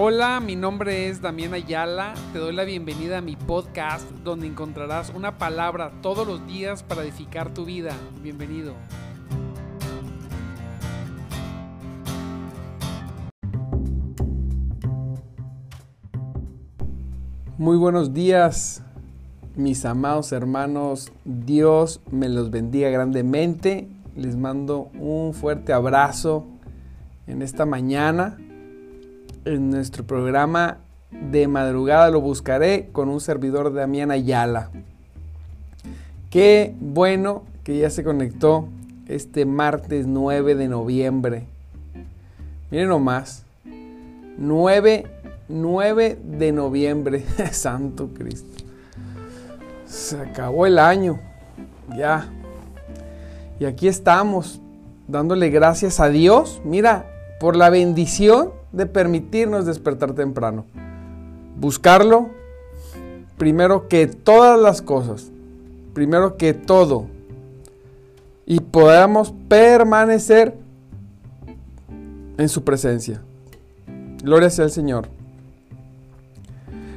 Hola, 0.00 0.38
mi 0.38 0.54
nombre 0.54 1.08
es 1.08 1.20
Damián 1.20 1.54
Ayala. 1.54 2.14
Te 2.32 2.38
doy 2.38 2.54
la 2.54 2.62
bienvenida 2.62 3.18
a 3.18 3.20
mi 3.20 3.34
podcast 3.34 4.08
donde 4.22 4.46
encontrarás 4.46 5.10
una 5.12 5.38
palabra 5.38 5.90
todos 6.02 6.24
los 6.24 6.46
días 6.46 6.84
para 6.84 7.02
edificar 7.02 7.52
tu 7.52 7.64
vida. 7.64 7.90
Bienvenido. 8.22 8.74
Muy 17.56 17.76
buenos 17.76 18.14
días, 18.14 18.84
mis 19.56 19.84
amados 19.84 20.30
hermanos. 20.30 21.10
Dios 21.24 22.00
me 22.12 22.28
los 22.28 22.52
bendiga 22.52 22.88
grandemente. 22.88 23.88
Les 24.14 24.36
mando 24.36 24.92
un 24.94 25.34
fuerte 25.34 25.72
abrazo 25.72 26.46
en 27.26 27.42
esta 27.42 27.66
mañana 27.66 28.38
en 29.54 29.70
nuestro 29.70 30.04
programa 30.04 30.78
de 31.10 31.48
madrugada 31.48 32.10
lo 32.10 32.20
buscaré 32.20 32.90
con 32.92 33.08
un 33.08 33.20
servidor 33.20 33.72
de 33.72 33.80
Damián 33.80 34.10
Ayala. 34.10 34.70
Qué 36.30 36.74
bueno 36.80 37.44
que 37.64 37.78
ya 37.78 37.88
se 37.88 38.04
conectó 38.04 38.68
este 39.06 39.46
martes 39.46 40.06
9 40.06 40.54
de 40.54 40.68
noviembre. 40.68 41.46
Miren 42.70 42.88
nomás. 42.88 43.44
9, 44.36 45.06
9 45.48 46.18
de 46.22 46.52
noviembre. 46.52 47.24
Santo 47.52 48.10
Cristo. 48.12 48.64
Se 49.86 50.20
acabó 50.20 50.66
el 50.66 50.78
año. 50.78 51.18
Ya. 51.96 52.28
Y 53.58 53.64
aquí 53.64 53.88
estamos 53.88 54.60
dándole 55.06 55.48
gracias 55.48 56.00
a 56.00 56.10
Dios. 56.10 56.60
Mira, 56.64 57.06
por 57.40 57.56
la 57.56 57.70
bendición 57.70 58.57
de 58.72 58.86
permitirnos 58.86 59.66
despertar 59.66 60.12
temprano. 60.14 60.64
Buscarlo 61.56 62.30
primero 63.36 63.88
que 63.88 64.06
todas 64.06 64.60
las 64.60 64.82
cosas, 64.82 65.30
primero 65.94 66.36
que 66.36 66.52
todo, 66.54 67.06
y 68.44 68.60
podamos 68.60 69.32
permanecer 69.48 70.54
en 72.36 72.48
su 72.48 72.64
presencia. 72.64 73.20
Gloria 74.22 74.50
sea 74.50 74.64
al 74.64 74.70
Señor. 74.70 75.08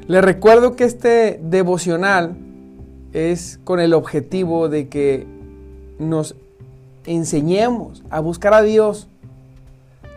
Le 0.08 0.22
recuerdo 0.22 0.76
que 0.76 0.84
este 0.84 1.40
devocional 1.44 2.36
es 3.14 3.60
con 3.64 3.80
el 3.80 3.94
objetivo 3.94 4.70
de 4.70 4.88
que 4.88 5.28
nos 6.00 6.36
enseñemos 7.06 8.04
a 8.10 8.20
buscar 8.20 8.54
a 8.54 8.62
Dios 8.62 9.08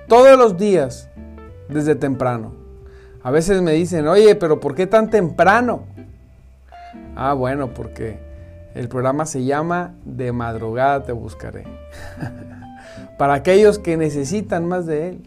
todos 0.08 0.39
los 0.39 0.56
días 0.56 1.08
desde 1.68 1.94
temprano. 1.94 2.52
A 3.22 3.30
veces 3.30 3.62
me 3.62 3.72
dicen, 3.72 4.06
oye, 4.06 4.34
pero 4.34 4.60
¿por 4.60 4.74
qué 4.74 4.86
tan 4.86 5.10
temprano? 5.10 5.84
Ah, 7.16 7.32
bueno, 7.32 7.72
porque 7.72 8.18
el 8.74 8.88
programa 8.88 9.24
se 9.24 9.44
llama 9.44 9.94
De 10.04 10.32
madrugada 10.32 11.04
te 11.04 11.12
buscaré. 11.12 11.64
para 13.18 13.34
aquellos 13.34 13.78
que 13.78 13.96
necesitan 13.96 14.66
más 14.66 14.86
de 14.86 15.08
Él. 15.08 15.20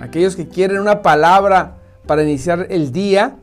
Aquellos 0.00 0.36
que 0.36 0.48
quieren 0.48 0.80
una 0.80 1.02
palabra 1.02 1.76
para 2.06 2.22
iniciar 2.22 2.66
el 2.70 2.92
día 2.92 3.36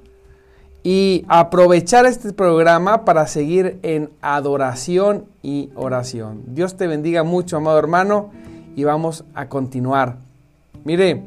y 0.84 1.25
aprovechar 1.28 2.06
este 2.06 2.31
programa 2.34 3.06
para 3.06 3.25
seguir 3.28 3.80
en 3.81 4.12
adoración 4.22 5.25
y 5.42 5.72
oración. 5.75 6.44
Dios 6.47 6.78
te 6.78 6.88
bendiga 6.88 7.23
mucho, 7.23 7.58
amado 7.58 7.80
hermano, 7.80 8.31
y 8.75 8.84
vamos 8.84 9.25
a 9.34 9.50
continuar. 9.50 10.17
Mire, 10.84 11.23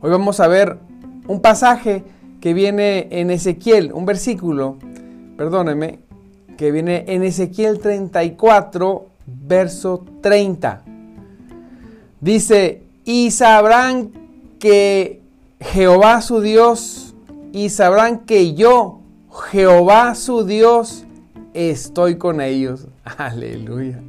Hoy 0.00 0.12
vamos 0.12 0.38
a 0.38 0.46
ver 0.46 0.78
un 1.26 1.40
pasaje 1.40 2.04
que 2.40 2.54
viene 2.54 3.08
en 3.10 3.32
Ezequiel, 3.32 3.92
un 3.92 4.06
versículo, 4.06 4.76
perdóneme, 5.36 5.98
que 6.56 6.70
viene 6.70 7.04
en 7.08 7.24
Ezequiel 7.24 7.80
34, 7.80 9.06
verso 9.26 10.04
30. 10.20 10.82
Dice, 12.20 12.84
y 13.04 13.32
sabrán 13.32 14.12
que 14.60 15.20
Jehová 15.58 16.22
su 16.22 16.42
Dios, 16.42 17.16
y 17.52 17.70
sabrán 17.70 18.20
que 18.20 18.54
yo, 18.54 19.00
Jehová 19.50 20.14
su 20.14 20.44
Dios, 20.44 21.06
estoy 21.54 22.18
con 22.18 22.40
ellos. 22.40 22.86
Aleluya. 23.16 24.00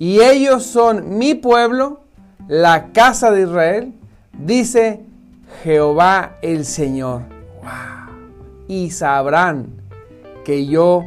Y 0.00 0.20
ellos 0.20 0.64
son 0.64 1.16
mi 1.16 1.34
pueblo, 1.34 2.00
la 2.48 2.90
casa 2.90 3.30
de 3.30 3.42
Israel, 3.42 3.92
dice 4.32 5.11
Jehová 5.62 6.38
el 6.42 6.64
Señor. 6.64 7.22
Y 8.68 8.90
sabrán 8.90 9.82
que 10.44 10.66
yo, 10.66 11.04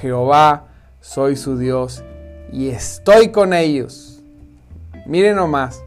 Jehová, 0.00 0.66
soy 1.00 1.36
su 1.36 1.58
Dios 1.58 2.04
y 2.52 2.68
estoy 2.68 3.28
con 3.28 3.52
ellos. 3.52 4.22
Miren 5.06 5.36
nomás. 5.36 5.82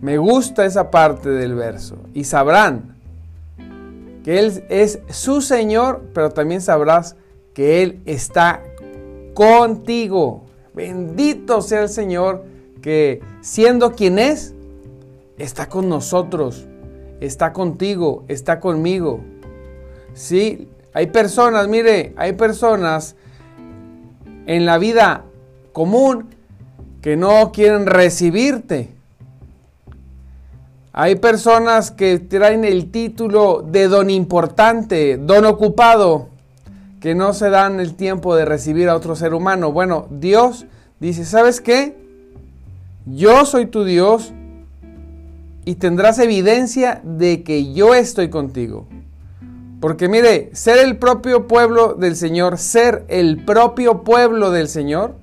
Me 0.00 0.18
gusta 0.18 0.64
esa 0.64 0.90
parte 0.90 1.30
del 1.30 1.54
verso. 1.54 1.96
Y 2.12 2.24
sabrán 2.24 2.96
que 4.24 4.38
Él 4.38 4.64
es 4.68 5.00
su 5.08 5.40
Señor, 5.40 6.02
pero 6.12 6.30
también 6.30 6.60
sabrás 6.60 7.16
que 7.54 7.82
Él 7.82 8.00
está 8.04 8.62
contigo. 9.34 10.44
Bendito 10.74 11.62
sea 11.62 11.82
el 11.82 11.88
Señor 11.88 12.44
que 12.82 13.22
siendo 13.40 13.92
quien 13.92 14.18
es, 14.18 14.54
está 15.38 15.68
con 15.68 15.88
nosotros 15.88 16.66
está 17.20 17.52
contigo, 17.52 18.24
está 18.28 18.60
conmigo. 18.60 19.20
Sí, 20.14 20.68
hay 20.92 21.08
personas, 21.08 21.68
mire, 21.68 22.14
hay 22.16 22.32
personas 22.32 23.16
en 24.46 24.64
la 24.64 24.78
vida 24.78 25.24
común 25.72 26.34
que 27.02 27.16
no 27.16 27.52
quieren 27.52 27.86
recibirte. 27.86 28.94
Hay 30.92 31.16
personas 31.16 31.90
que 31.90 32.18
traen 32.18 32.64
el 32.64 32.90
título 32.90 33.62
de 33.62 33.86
don 33.88 34.08
importante, 34.08 35.18
don 35.18 35.44
ocupado, 35.44 36.30
que 37.00 37.14
no 37.14 37.34
se 37.34 37.50
dan 37.50 37.80
el 37.80 37.94
tiempo 37.94 38.34
de 38.34 38.46
recibir 38.46 38.88
a 38.88 38.96
otro 38.96 39.14
ser 39.14 39.34
humano. 39.34 39.72
Bueno, 39.72 40.06
Dios 40.10 40.64
dice, 40.98 41.26
¿sabes 41.26 41.60
qué? 41.60 41.98
Yo 43.04 43.44
soy 43.44 43.66
tu 43.66 43.84
Dios, 43.84 44.32
y 45.66 45.74
tendrás 45.74 46.20
evidencia 46.20 47.00
de 47.02 47.42
que 47.42 47.74
yo 47.74 47.94
estoy 47.94 48.30
contigo. 48.30 48.86
Porque 49.80 50.08
mire, 50.08 50.50
ser 50.54 50.78
el 50.78 50.96
propio 50.96 51.48
pueblo 51.48 51.94
del 51.94 52.14
Señor, 52.14 52.56
ser 52.56 53.04
el 53.08 53.44
propio 53.44 54.04
pueblo 54.04 54.52
del 54.52 54.68
Señor, 54.68 55.16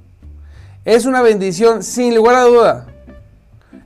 es 0.83 1.05
una 1.05 1.21
bendición 1.21 1.81
sin 1.81 2.13
lugar 2.13 2.35
a 2.35 2.43
duda. 2.43 2.87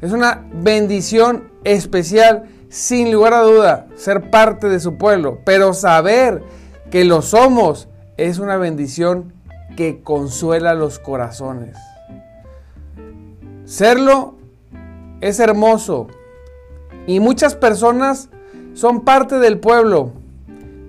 Es 0.01 0.11
una 0.11 0.47
bendición 0.51 1.51
especial 1.63 2.45
sin 2.69 3.11
lugar 3.11 3.35
a 3.35 3.41
duda 3.43 3.87
ser 3.95 4.31
parte 4.31 4.67
de 4.67 4.79
su 4.79 4.97
pueblo. 4.97 5.39
Pero 5.45 5.75
saber 5.75 6.41
que 6.89 7.05
lo 7.05 7.21
somos 7.21 7.87
es 8.17 8.39
una 8.39 8.57
bendición 8.57 9.31
que 9.75 10.01
consuela 10.01 10.73
los 10.73 10.97
corazones. 10.97 11.77
Serlo 13.65 14.33
es 15.21 15.39
hermoso, 15.39 16.07
y 17.07 17.19
muchas 17.19 17.55
personas 17.55 18.29
son 18.75 19.01
parte 19.01 19.39
del 19.39 19.59
pueblo, 19.59 20.11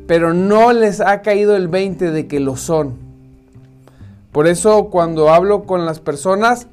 pero 0.07 0.35
no 0.35 0.73
les 0.73 1.01
ha 1.01 1.23
caído 1.23 1.57
el 1.57 1.69
20 1.69 2.11
de 2.11 2.27
que 2.27 2.41
lo 2.41 2.57
son. 2.57 2.97
Por 4.33 4.47
eso 4.47 4.91
cuando 4.91 5.31
hablo 5.31 5.63
con 5.65 5.87
las 5.87 6.01
personas, 6.01 6.67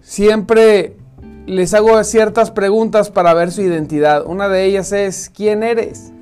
siempre 0.00 0.96
les 1.46 1.74
hago 1.74 2.02
ciertas 2.02 2.50
preguntas 2.50 3.10
para 3.10 3.34
ver 3.34 3.52
su 3.52 3.62
identidad. 3.62 4.24
Una 4.26 4.48
de 4.48 4.64
ellas 4.64 4.92
es, 4.92 5.30
¿quién 5.34 5.62
eres? 5.62 6.12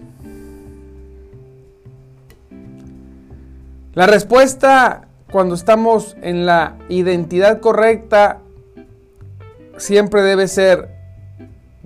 La 3.94 4.06
respuesta 4.06 5.08
cuando 5.30 5.54
estamos 5.54 6.16
en 6.22 6.46
la 6.46 6.76
identidad 6.88 7.60
correcta 7.60 8.40
siempre 9.76 10.22
debe 10.22 10.48
ser, 10.48 10.97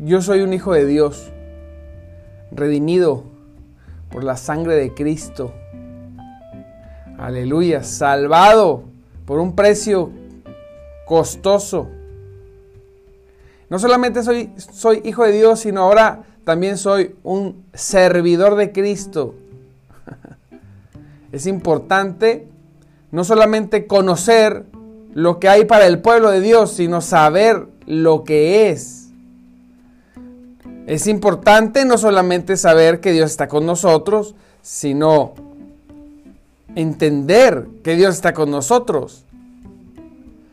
yo 0.05 0.21
soy 0.21 0.41
un 0.41 0.53
hijo 0.53 0.73
de 0.73 0.85
Dios, 0.85 1.31
redimido 2.51 3.23
por 4.11 4.25
la 4.25 4.37
sangre 4.37 4.75
de 4.75 4.93
Cristo. 4.93 5.53
Aleluya, 7.19 7.85
salvado 7.85 8.83
por 9.25 9.39
un 9.39 9.55
precio 9.55 10.11
costoso. 11.07 11.89
No 13.71 13.79
solamente 13.79 14.25
soy, 14.25 14.51
soy 14.57 15.03
hijo 15.05 15.23
de 15.23 15.33
Dios, 15.33 15.61
sino 15.61 15.83
ahora 15.83 16.25
también 16.45 16.79
soy 16.79 17.15
un 17.23 17.65
servidor 17.73 18.57
de 18.57 18.73
Cristo. 18.73 19.35
Es 21.33 21.47
importante 21.47 22.49
no 23.11 23.25
solamente 23.25 23.87
conocer 23.87 24.67
lo 25.15 25.39
que 25.39 25.49
hay 25.49 25.65
para 25.65 25.87
el 25.87 26.01
pueblo 26.01 26.31
de 26.31 26.41
Dios, 26.41 26.73
sino 26.73 27.01
saber 27.01 27.69
lo 27.87 28.25
que 28.25 28.69
es 28.71 29.02
Es 30.87 31.07
importante 31.07 31.85
no 31.85 31.97
solamente 31.97 32.57
saber 32.57 33.01
que 33.01 33.13
Dios 33.13 33.31
está 33.31 33.49
con 33.49 33.67
nosotros, 33.67 34.35
sino 34.63 35.35
entender 36.75 37.69
que 37.85 37.95
Dios 37.97 38.15
está 38.15 38.33
con 38.33 38.51
nosotros. 38.51 39.25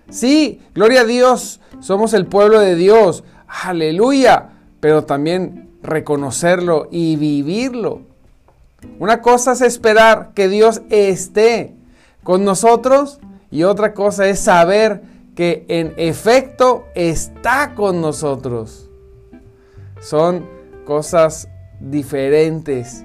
Sí, 0.10 0.62
gloria 0.74 1.02
a 1.02 1.06
Dios, 1.06 1.60
somos 1.80 2.14
el 2.14 2.26
pueblo 2.26 2.60
de 2.60 2.76
Dios, 2.76 3.24
aleluya, 3.48 4.50
pero 4.80 5.04
también 5.04 5.70
reconocerlo 5.84 6.88
y 6.92 7.16
vivirlo. 7.16 8.02
Una 8.98 9.22
cosa 9.22 9.54
es 9.54 9.62
esperar 9.62 10.32
que 10.34 10.48
Dios 10.48 10.82
esté 10.90 11.74
con 12.24 12.44
nosotros 12.44 13.20
y 13.52 13.64
otra 13.64 13.94
cosa 13.94 14.28
es 14.28 14.40
saber 14.40 15.02
que 15.36 15.66
en 15.68 15.94
efecto 15.98 16.86
está 16.96 17.74
con 17.76 18.02
nosotros. 18.02 18.89
Son 20.00 20.46
cosas 20.86 21.50
diferentes. 21.80 23.04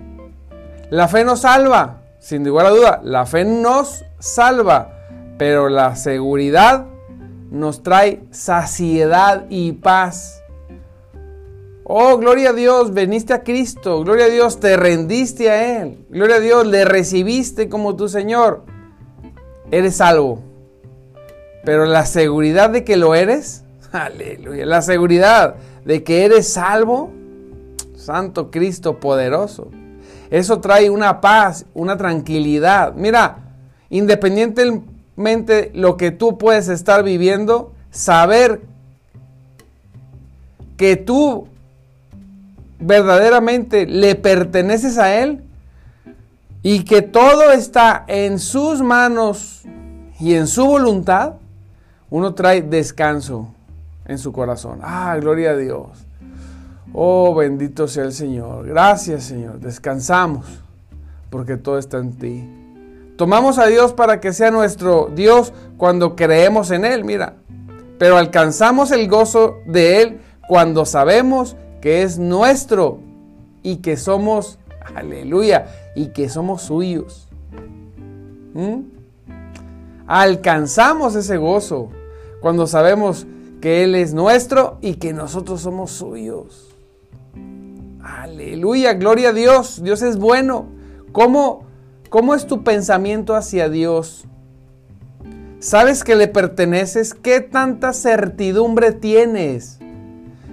La 0.90 1.08
fe 1.08 1.24
nos 1.24 1.40
salva, 1.40 2.02
sin 2.18 2.44
lugar 2.44 2.66
a 2.66 2.70
duda, 2.70 3.00
la 3.02 3.26
fe 3.26 3.44
nos 3.44 4.04
salva, 4.18 4.92
pero 5.38 5.68
la 5.68 5.96
seguridad 5.96 6.86
nos 7.50 7.82
trae 7.82 8.22
saciedad 8.30 9.46
y 9.48 9.72
paz. 9.72 10.42
Oh, 11.84 12.16
gloria 12.16 12.50
a 12.50 12.52
Dios, 12.54 12.94
veniste 12.94 13.34
a 13.34 13.42
Cristo, 13.42 14.02
gloria 14.02 14.26
a 14.26 14.30
Dios, 14.30 14.58
te 14.58 14.76
rendiste 14.76 15.50
a 15.50 15.82
Él, 15.82 16.06
gloria 16.08 16.36
a 16.36 16.40
Dios, 16.40 16.66
le 16.66 16.84
recibiste 16.84 17.68
como 17.68 17.94
tu 17.94 18.08
Señor. 18.08 18.62
Eres 19.70 19.96
salvo. 19.96 20.42
Pero 21.64 21.84
la 21.84 22.06
seguridad 22.06 22.70
de 22.70 22.84
que 22.84 22.96
lo 22.96 23.14
eres, 23.14 23.64
aleluya, 23.92 24.64
la 24.64 24.80
seguridad 24.80 25.56
de 25.84 26.02
que 26.02 26.24
eres 26.24 26.52
salvo, 26.52 27.10
Santo 27.96 28.50
Cristo 28.50 29.00
poderoso. 29.00 29.70
Eso 30.30 30.60
trae 30.60 30.90
una 30.90 31.20
paz, 31.20 31.66
una 31.74 31.96
tranquilidad. 31.96 32.94
Mira, 32.94 33.38
independientemente 33.90 35.70
lo 35.74 35.96
que 35.96 36.10
tú 36.10 36.38
puedes 36.38 36.68
estar 36.68 37.04
viviendo, 37.04 37.72
saber 37.90 38.62
que 40.76 40.96
tú 40.96 41.46
verdaderamente 42.80 43.86
le 43.86 44.14
perteneces 44.16 44.98
a 44.98 45.14
Él 45.14 45.42
y 46.62 46.84
que 46.84 47.02
todo 47.02 47.52
está 47.52 48.04
en 48.08 48.38
sus 48.38 48.82
manos 48.82 49.62
y 50.18 50.34
en 50.34 50.46
su 50.46 50.66
voluntad, 50.66 51.34
uno 52.10 52.34
trae 52.34 52.62
descanso 52.62 53.53
en 54.06 54.18
su 54.18 54.32
corazón. 54.32 54.80
Ah, 54.82 55.16
gloria 55.20 55.50
a 55.50 55.56
Dios. 55.56 56.06
Oh, 56.92 57.34
bendito 57.34 57.88
sea 57.88 58.04
el 58.04 58.12
Señor. 58.12 58.66
Gracias, 58.66 59.24
Señor. 59.24 59.58
Descansamos 59.58 60.46
porque 61.30 61.56
todo 61.56 61.78
está 61.78 61.98
en 61.98 62.12
ti. 62.12 62.48
Tomamos 63.16 63.58
a 63.58 63.66
Dios 63.66 63.92
para 63.92 64.20
que 64.20 64.32
sea 64.32 64.50
nuestro 64.50 65.10
Dios 65.14 65.52
cuando 65.76 66.14
creemos 66.16 66.70
en 66.70 66.84
Él, 66.84 67.04
mira. 67.04 67.34
Pero 67.98 68.16
alcanzamos 68.16 68.90
el 68.90 69.08
gozo 69.08 69.58
de 69.66 70.02
Él 70.02 70.20
cuando 70.48 70.84
sabemos 70.84 71.56
que 71.80 72.02
es 72.02 72.18
nuestro 72.18 72.98
y 73.62 73.76
que 73.76 73.96
somos, 73.96 74.58
aleluya, 74.94 75.66
y 75.94 76.08
que 76.08 76.28
somos 76.28 76.62
suyos. 76.62 77.28
¿Mm? 78.52 78.80
Alcanzamos 80.06 81.14
ese 81.14 81.36
gozo 81.36 81.88
cuando 82.40 82.66
sabemos 82.66 83.26
que 83.64 83.82
Él 83.82 83.94
es 83.94 84.12
nuestro 84.12 84.76
y 84.82 84.96
que 84.96 85.14
nosotros 85.14 85.62
somos 85.62 85.90
suyos. 85.90 86.68
Aleluya, 88.02 88.92
gloria 88.92 89.30
a 89.30 89.32
Dios, 89.32 89.82
Dios 89.82 90.02
es 90.02 90.18
bueno. 90.18 90.66
¿Cómo, 91.12 91.64
cómo 92.10 92.34
es 92.34 92.46
tu 92.46 92.62
pensamiento 92.62 93.34
hacia 93.34 93.70
Dios? 93.70 94.26
¿Sabes 95.60 96.04
que 96.04 96.14
le 96.14 96.28
perteneces? 96.28 97.14
¿Qué 97.14 97.40
tanta 97.40 97.94
certidumbre 97.94 98.92
tienes? 98.92 99.78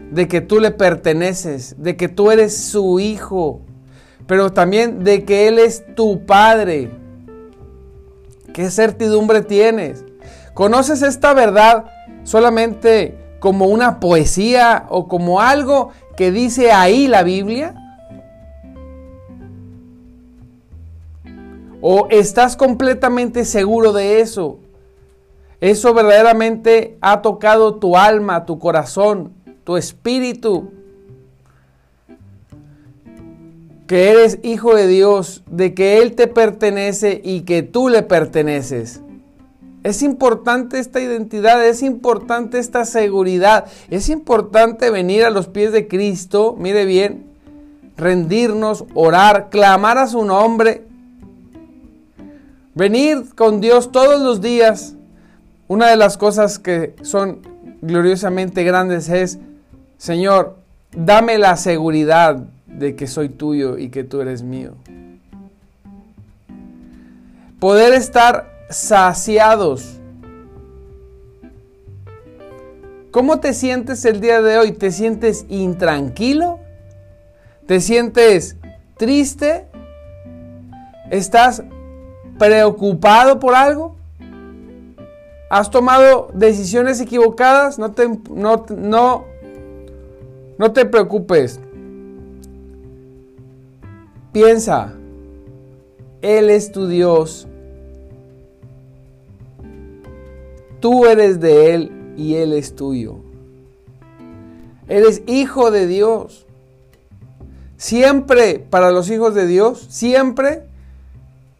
de 0.09 0.29
que 0.29 0.39
tú 0.39 0.61
le 0.61 0.71
perteneces, 0.71 1.75
de 1.77 1.97
que 1.97 2.07
tú 2.07 2.31
eres 2.31 2.55
su 2.55 3.01
hijo, 3.01 3.59
pero 4.25 4.53
también 4.53 5.03
de 5.03 5.25
que 5.25 5.49
Él 5.49 5.59
es 5.59 5.83
tu 5.95 6.25
padre. 6.25 6.91
¿Qué 8.53 8.69
certidumbre 8.69 9.41
tienes? 9.41 10.05
¿Conoces 10.53 11.01
esta 11.01 11.33
verdad 11.33 11.85
solamente 12.23 13.17
como 13.39 13.65
una 13.65 13.99
poesía 13.99 14.85
o 14.89 15.07
como 15.07 15.41
algo 15.41 15.91
que 16.15 16.31
dice 16.31 16.71
ahí 16.71 17.07
la 17.07 17.23
Biblia? 17.23 17.75
¿O 21.81 22.07
estás 22.11 22.55
completamente 22.55 23.45
seguro 23.45 23.93
de 23.93 24.21
eso? 24.21 24.59
Eso 25.61 25.93
verdaderamente 25.93 26.97
ha 27.01 27.21
tocado 27.21 27.75
tu 27.75 27.95
alma, 27.95 28.45
tu 28.45 28.59
corazón, 28.59 29.33
tu 29.63 29.77
espíritu, 29.77 30.71
que 33.87 34.09
eres 34.09 34.39
hijo 34.43 34.75
de 34.75 34.87
Dios, 34.87 35.43
de 35.49 35.73
que 35.73 35.99
Él 35.99 36.15
te 36.15 36.27
pertenece 36.27 37.21
y 37.23 37.41
que 37.41 37.61
tú 37.61 37.89
le 37.89 38.03
perteneces. 38.03 39.01
Es 39.83 40.03
importante 40.03 40.77
esta 40.79 41.01
identidad, 41.01 41.65
es 41.65 41.81
importante 41.81 42.59
esta 42.59 42.85
seguridad, 42.85 43.65
es 43.89 44.09
importante 44.09 44.91
venir 44.91 45.23
a 45.23 45.31
los 45.31 45.47
pies 45.47 45.71
de 45.71 45.87
Cristo, 45.87 46.55
mire 46.57 46.85
bien, 46.85 47.25
rendirnos, 47.97 48.85
orar, 48.93 49.49
clamar 49.49 49.97
a 49.97 50.07
su 50.07 50.23
nombre, 50.23 50.83
venir 52.75 53.33
con 53.35 53.59
Dios 53.59 53.91
todos 53.91 54.21
los 54.21 54.41
días. 54.41 54.95
Una 55.67 55.87
de 55.87 55.95
las 55.95 56.17
cosas 56.17 56.59
que 56.59 56.95
son 57.01 57.39
gloriosamente 57.81 58.63
grandes 58.63 59.09
es 59.09 59.39
Señor, 60.01 60.57
dame 60.95 61.37
la 61.37 61.55
seguridad 61.57 62.47
de 62.65 62.95
que 62.95 63.05
soy 63.05 63.29
tuyo 63.29 63.77
y 63.77 63.89
que 63.89 64.03
tú 64.03 64.19
eres 64.19 64.41
mío. 64.41 64.73
Poder 67.59 67.93
estar 67.93 68.50
saciados. 68.71 69.99
¿Cómo 73.11 73.39
te 73.39 73.53
sientes 73.53 74.05
el 74.05 74.21
día 74.21 74.41
de 74.41 74.57
hoy? 74.57 74.71
¿Te 74.71 74.91
sientes 74.91 75.45
intranquilo? 75.49 76.59
¿Te 77.65 77.81
sientes 77.81 78.57
triste? 78.97 79.67
¿Estás 81.09 81.63
preocupado 82.39 83.39
por 83.39 83.53
algo? 83.53 83.95
¿Has 85.49 85.69
tomado 85.69 86.29
decisiones 86.33 87.01
equivocadas? 87.01 87.77
No, 87.77 87.91
te, 87.91 88.07
no, 88.29 88.65
no 88.69 89.31
no 90.61 90.71
te 90.73 90.85
preocupes. 90.85 91.59
Piensa, 94.31 94.93
Él 96.21 96.51
es 96.51 96.71
tu 96.71 96.85
Dios. 96.85 97.47
Tú 100.81 101.05
eres 101.05 101.39
de 101.39 101.73
Él 101.73 101.91
y 102.17 102.35
Él 102.35 102.53
es 102.53 102.75
tuyo. 102.75 103.19
Eres 104.89 105.21
hijo 105.27 105.71
de 105.71 105.87
Dios. 105.87 106.45
Siempre 107.77 108.59
para 108.59 108.91
los 108.91 109.09
hijos 109.09 109.33
de 109.33 109.47
Dios, 109.47 109.87
siempre, 109.89 110.63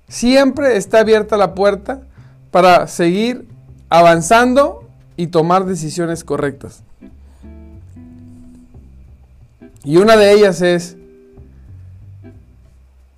siempre 0.10 0.76
está 0.76 1.00
abierta 1.00 1.38
la 1.38 1.56
puerta 1.56 2.02
para 2.52 2.88
seguir 2.88 3.48
avanzando 3.90 4.84
y 5.16 5.28
tomar 5.28 5.66
decisiones 5.66 6.24
correctas. 6.24 6.84
Y 9.84 9.98
una 9.98 10.16
de 10.18 10.34
ellas 10.34 10.62
es 10.62 10.98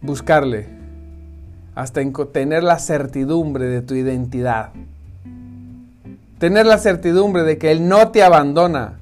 buscarle 0.01 0.67
hasta 1.75 2.01
tener 2.31 2.63
la 2.63 2.77
certidumbre 2.77 3.65
de 3.65 3.81
tu 3.81 3.95
identidad. 3.95 4.71
Tener 6.43 6.65
la 6.65 6.77
certidumbre 6.77 7.43
de 7.43 7.57
que 7.57 7.71
Él 7.71 7.87
no 7.87 8.11
te 8.11 8.21
abandona. 8.21 8.99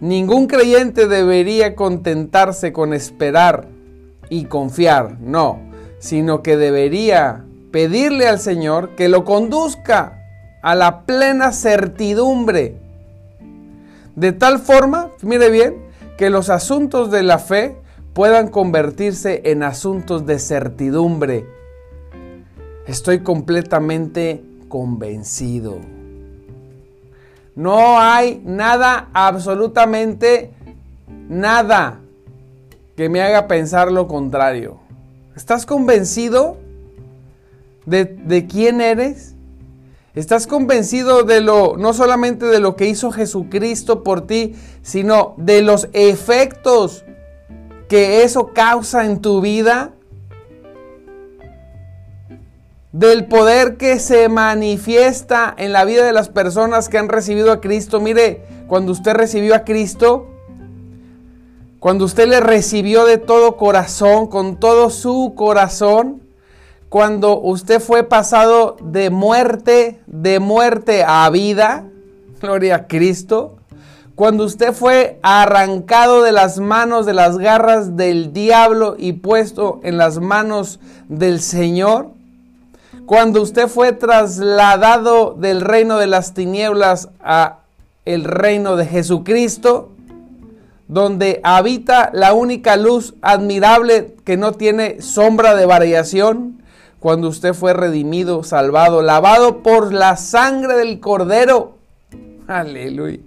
Ningún 0.00 0.46
creyente 0.46 1.06
debería 1.06 1.74
contentarse 1.74 2.72
con 2.72 2.94
esperar 2.94 3.68
y 4.30 4.46
confiar, 4.46 5.20
no, 5.20 5.60
sino 5.98 6.42
que 6.42 6.56
debería 6.56 7.44
pedirle 7.72 8.26
al 8.26 8.38
Señor 8.38 8.94
que 8.96 9.10
lo 9.10 9.26
conduzca 9.26 10.18
a 10.62 10.74
la 10.74 11.02
plena 11.02 11.52
certidumbre. 11.52 12.80
De 14.16 14.32
tal 14.32 14.58
forma, 14.58 15.10
mire 15.20 15.50
bien, 15.50 15.76
que 16.16 16.30
los 16.30 16.48
asuntos 16.48 17.10
de 17.10 17.22
la 17.22 17.38
fe 17.38 17.76
puedan 18.14 18.48
convertirse 18.48 19.42
en 19.44 19.62
asuntos 19.62 20.24
de 20.24 20.38
certidumbre. 20.38 21.44
Estoy 22.86 23.18
completamente 23.18 24.42
convencido. 24.70 26.01
No 27.54 27.98
hay 28.00 28.40
nada, 28.44 29.08
absolutamente 29.12 30.50
nada 31.28 32.00
que 32.96 33.08
me 33.08 33.20
haga 33.20 33.46
pensar 33.46 33.92
lo 33.92 34.08
contrario. 34.08 34.78
¿Estás 35.36 35.66
convencido 35.66 36.56
de, 37.84 38.04
de 38.04 38.46
quién 38.46 38.80
eres? 38.80 39.34
¿Estás 40.14 40.46
convencido 40.46 41.22
de 41.22 41.40
lo, 41.40 41.76
no 41.78 41.94
solamente 41.94 42.46
de 42.46 42.60
lo 42.60 42.76
que 42.76 42.86
hizo 42.86 43.10
Jesucristo 43.12 44.02
por 44.02 44.26
ti, 44.26 44.54
sino 44.82 45.34
de 45.38 45.62
los 45.62 45.88
efectos 45.94 47.04
que 47.88 48.22
eso 48.22 48.52
causa 48.54 49.06
en 49.06 49.20
tu 49.20 49.40
vida? 49.40 49.92
Del 52.92 53.26
poder 53.26 53.78
que 53.78 53.98
se 53.98 54.28
manifiesta 54.28 55.54
en 55.56 55.72
la 55.72 55.84
vida 55.84 56.04
de 56.04 56.12
las 56.12 56.28
personas 56.28 56.88
que 56.88 56.98
han 56.98 57.08
recibido 57.08 57.50
a 57.50 57.60
Cristo. 57.60 58.00
Mire, 58.00 58.44
cuando 58.68 58.92
usted 58.92 59.14
recibió 59.14 59.54
a 59.54 59.64
Cristo, 59.64 60.28
cuando 61.78 62.04
usted 62.04 62.28
le 62.28 62.40
recibió 62.40 63.04
de 63.06 63.18
todo 63.18 63.56
corazón, 63.56 64.26
con 64.28 64.60
todo 64.60 64.90
su 64.90 65.32
corazón, 65.34 66.22
cuando 66.88 67.40
usted 67.40 67.80
fue 67.80 68.04
pasado 68.04 68.76
de 68.82 69.08
muerte, 69.08 69.98
de 70.06 70.38
muerte 70.38 71.02
a 71.04 71.28
vida, 71.30 71.86
gloria 72.40 72.74
a 72.76 72.86
Cristo, 72.86 73.56
cuando 74.14 74.44
usted 74.44 74.74
fue 74.74 75.18
arrancado 75.22 76.22
de 76.22 76.32
las 76.32 76.58
manos, 76.58 77.06
de 77.06 77.14
las 77.14 77.38
garras 77.38 77.96
del 77.96 78.32
diablo 78.34 78.94
y 78.98 79.14
puesto 79.14 79.80
en 79.82 79.96
las 79.96 80.20
manos 80.20 80.80
del 81.08 81.40
Señor, 81.40 82.10
cuando 83.12 83.42
usted 83.42 83.68
fue 83.68 83.92
trasladado 83.92 85.36
del 85.38 85.60
reino 85.60 85.98
de 85.98 86.06
las 86.06 86.32
tinieblas 86.32 87.10
a 87.20 87.58
el 88.06 88.24
reino 88.24 88.76
de 88.76 88.86
Jesucristo, 88.86 89.90
donde 90.88 91.38
habita 91.44 92.08
la 92.14 92.32
única 92.32 92.78
luz 92.78 93.12
admirable 93.20 94.14
que 94.24 94.38
no 94.38 94.52
tiene 94.52 95.02
sombra 95.02 95.54
de 95.54 95.66
variación, 95.66 96.62
cuando 97.00 97.28
usted 97.28 97.52
fue 97.52 97.74
redimido, 97.74 98.44
salvado, 98.44 99.02
lavado 99.02 99.58
por 99.58 99.92
la 99.92 100.16
sangre 100.16 100.74
del 100.76 100.98
cordero. 100.98 101.76
Aleluya. 102.46 103.20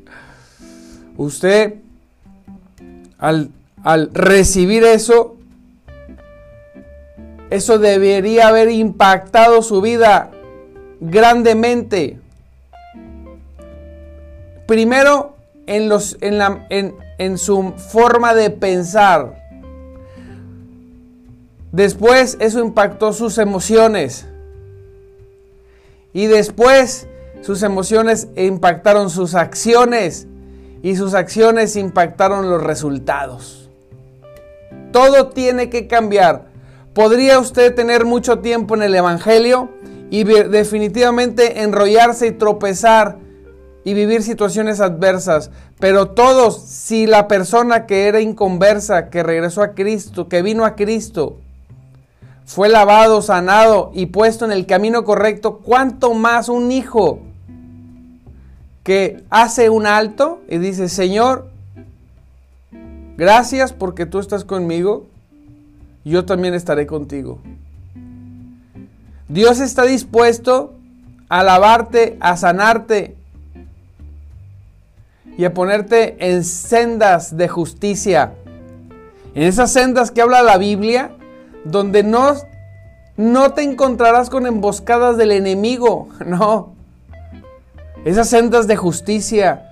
Usted, 1.15 1.75
al, 3.20 3.51
al 3.84 4.10
recibir 4.15 4.84
eso, 4.84 5.36
eso 7.50 7.80
debería 7.80 8.48
haber 8.48 8.70
impactado 8.72 9.62
su 9.62 9.82
vida 9.82 10.32
grandemente. 11.00 12.20
Primero, 14.66 15.36
en, 15.68 17.38
su 17.38 17.74
forma 17.74 18.34
de 18.34 18.50
pensar. 18.50 19.44
Después 21.72 22.38
eso 22.40 22.60
impactó 22.60 23.14
sus 23.14 23.38
emociones. 23.38 24.28
Y 26.14 26.28
después 26.28 27.08
sus 27.42 27.62
emociones 27.64 28.28
impactaron 28.36 29.10
sus 29.10 29.36
acciones. 29.36 30.28
Y 30.82 30.96
sus 30.96 31.14
acciones 31.14 31.75
impactaron 31.75 32.50
los 32.50 32.62
resultados. 32.62 33.70
Todo 34.92 35.30
tiene 35.30 35.70
que 35.70 35.88
cambiar. 35.88 36.55
Podría 36.96 37.40
usted 37.40 37.75
tener 37.75 38.06
mucho 38.06 38.40
tiempo 38.40 38.74
en 38.74 38.82
el 38.82 38.96
Evangelio 38.96 39.68
y 40.10 40.24
definitivamente 40.24 41.62
enrollarse 41.62 42.28
y 42.28 42.32
tropezar 42.32 43.18
y 43.84 43.94
vivir 43.94 44.24
situaciones 44.24 44.80
adversas. 44.80 45.52
Pero 45.78 46.12
todos, 46.12 46.62
si 46.62 47.06
la 47.06 47.28
persona 47.28 47.86
que 47.86 48.08
era 48.08 48.22
inconversa, 48.22 49.10
que 49.10 49.24
regresó 49.24 49.62
a 49.62 49.74
Cristo, 49.74 50.30
que 50.30 50.42
vino 50.42 50.64
a 50.64 50.78
Cristo, 50.78 51.36
fue 52.46 52.70
lavado, 52.70 53.22
sanado 53.22 53.92
y 53.94 54.06
puesto 54.06 54.46
en 54.46 54.54
el 54.54 54.66
camino 54.66 55.04
correcto, 55.04 55.58
¿cuánto 55.58 56.14
más 56.14 56.48
un 56.48 56.72
hijo 56.72 57.20
que 58.84 59.22
hace 59.30 59.70
un 59.70 59.86
alto 59.86 60.40
y 60.48 60.60
dice, 60.60 60.88
Señor, 60.88 61.50
gracias 63.18 63.74
porque 63.74 64.06
tú 64.06 64.20
estás 64.20 64.46
conmigo, 64.46 65.08
yo 66.12 66.24
también 66.24 66.54
estaré 66.54 66.86
contigo. 66.86 67.40
Dios 69.28 69.60
está 69.60 69.84
dispuesto 69.84 70.76
a 71.30 71.44
lavarte, 71.44 72.16
a 72.20 72.38
sanarte 72.38 73.16
y 75.38 75.46
a 75.46 75.54
ponerte 75.54 76.16
en 76.32 76.44
sendas 76.44 77.36
de 77.36 77.48
justicia. 77.48 78.34
En 79.34 79.44
esas 79.44 79.74
sendas 79.74 80.12
que 80.12 80.22
habla 80.22 80.44
la 80.44 80.58
Biblia, 80.58 81.12
donde 81.64 82.04
no, 82.04 82.36
no 83.18 83.54
te 83.54 83.64
encontrarás 83.64 84.30
con 84.30 84.46
emboscadas 84.46 85.18
del 85.18 85.32
enemigo, 85.32 86.08
no. 86.26 86.74
Esas 88.06 88.30
sendas 88.30 88.68
de 88.68 88.76
justicia, 88.76 89.72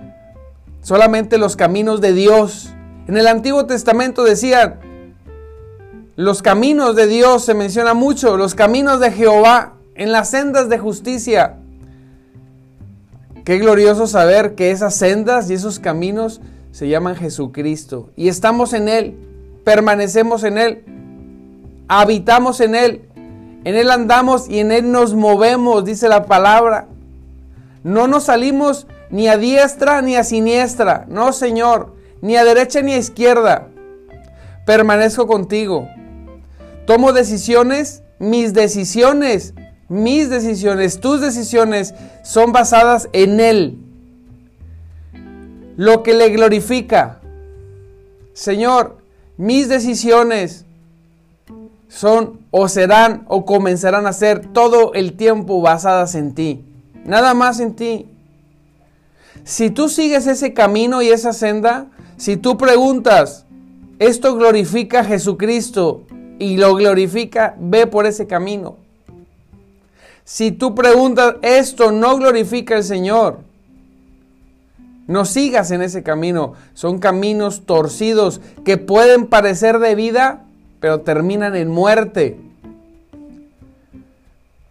solamente 0.82 1.38
los 1.38 1.56
caminos 1.56 2.02
de 2.02 2.14
Dios. 2.14 2.74
En 3.08 3.18
el 3.18 3.28
Antiguo 3.28 3.68
Testamento 3.68 4.24
decían, 4.24 4.80
los 6.16 6.42
caminos 6.42 6.96
de 6.96 7.08
Dios 7.08 7.46
se 7.46 7.54
menciona 7.54 7.94
mucho, 7.94 8.38
los 8.38 8.56
caminos 8.56 9.00
de 9.00 9.12
Jehová, 9.12 9.74
en 9.96 10.12
las 10.12 10.30
sendas 10.30 10.70
de 10.70 10.78
justicia. 10.78 11.58
Qué 13.46 13.60
glorioso 13.60 14.08
saber 14.08 14.56
que 14.56 14.72
esas 14.72 14.96
sendas 14.96 15.50
y 15.50 15.54
esos 15.54 15.80
caminos 15.80 16.42
se 16.72 16.88
llaman 16.88 17.16
Jesucristo. 17.16 18.10
Y 18.16 18.30
estamos 18.30 18.74
en 18.74 18.88
Él, 18.88 19.16
permanecemos 19.64 20.44
en 20.44 20.58
Él 20.58 20.84
habitamos 21.88 22.60
en 22.60 22.76
Él, 22.76 23.02
en 23.64 23.76
Él 23.76 23.92
andamos 23.92 24.50
y 24.50 24.60
en 24.60 24.72
Él 24.72 24.92
nos 24.92 25.14
movemos, 25.14 25.86
dice 25.86 26.08
la 26.10 26.26
palabra. 26.26 26.88
No 27.84 28.08
nos 28.08 28.26
salimos 28.26 28.88
ni 29.10 29.28
a 29.28 29.38
diestra 29.38 30.02
ni 30.02 30.16
a 30.16 30.24
siniestra, 30.24 31.06
no 31.08 31.34
Señor, 31.34 31.94
ni 32.22 32.36
a 32.36 32.46
derecha 32.46 32.82
ni 32.82 32.94
a 32.94 32.98
izquierda. 32.98 33.68
Permanezco 34.66 35.28
contigo. 35.28 35.88
Tomo 36.86 37.14
decisiones, 37.14 38.04
mis 38.20 38.54
decisiones, 38.54 39.54
mis 39.88 40.30
decisiones, 40.30 41.00
tus 41.00 41.22
decisiones 41.22 41.94
son 42.24 42.52
basadas 42.52 43.10
en 43.14 43.40
Él. 43.40 43.78
Lo 45.78 46.04
que 46.04 46.14
le 46.14 46.30
glorifica. 46.30 47.22
Señor, 48.34 48.98
mis 49.38 49.70
decisiones, 49.70 50.66
son 51.88 52.40
o 52.50 52.68
serán 52.68 53.24
o 53.28 53.46
comenzarán 53.46 54.08
a 54.08 54.14
ser 54.14 54.48
todo 54.48 54.94
el 54.94 55.14
tiempo 55.14 55.62
basadas 55.62 56.16
en 56.16 56.34
ti. 56.34 56.66
Nada 57.06 57.34
más 57.34 57.60
en 57.60 57.76
ti. 57.76 58.08
Si 59.44 59.70
tú 59.70 59.90
sigues 59.90 60.26
ese 60.26 60.54
camino 60.54 61.02
y 61.02 61.10
esa 61.10 61.34
senda, 61.34 61.88
si 62.18 62.36
tú 62.36 62.58
preguntas, 62.58 63.46
esto 64.00 64.36
glorifica 64.36 65.02
a 65.02 65.04
Jesucristo 65.04 66.04
y 66.40 66.58
lo 66.58 66.76
glorifica, 66.76 67.56
ve 67.60 67.88
por 67.88 68.06
ese 68.06 68.28
camino. 68.28 68.78
Si 70.24 70.52
tú 70.52 70.74
preguntas, 70.74 71.36
esto 71.42 71.92
no 71.92 72.18
glorifica 72.18 72.76
al 72.76 72.84
Señor, 72.84 73.40
no 75.08 75.26
sigas 75.26 75.72
en 75.72 75.82
ese 75.82 76.02
camino. 76.02 76.54
Son 76.74 77.00
caminos 77.00 77.64
torcidos 77.66 78.40
que 78.64 78.78
pueden 78.78 79.28
parecer 79.28 79.80
de 79.80 79.96
vida, 79.96 80.46
pero 80.80 81.02
terminan 81.02 81.56
en 81.56 81.70
muerte. 81.70 82.38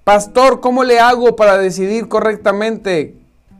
Pastor, 0.04 0.60
¿cómo 0.60 0.84
le 0.84 1.00
hago 1.00 1.36
para 1.36 1.58
decidir 1.58 2.08
correctamente? 2.08 3.14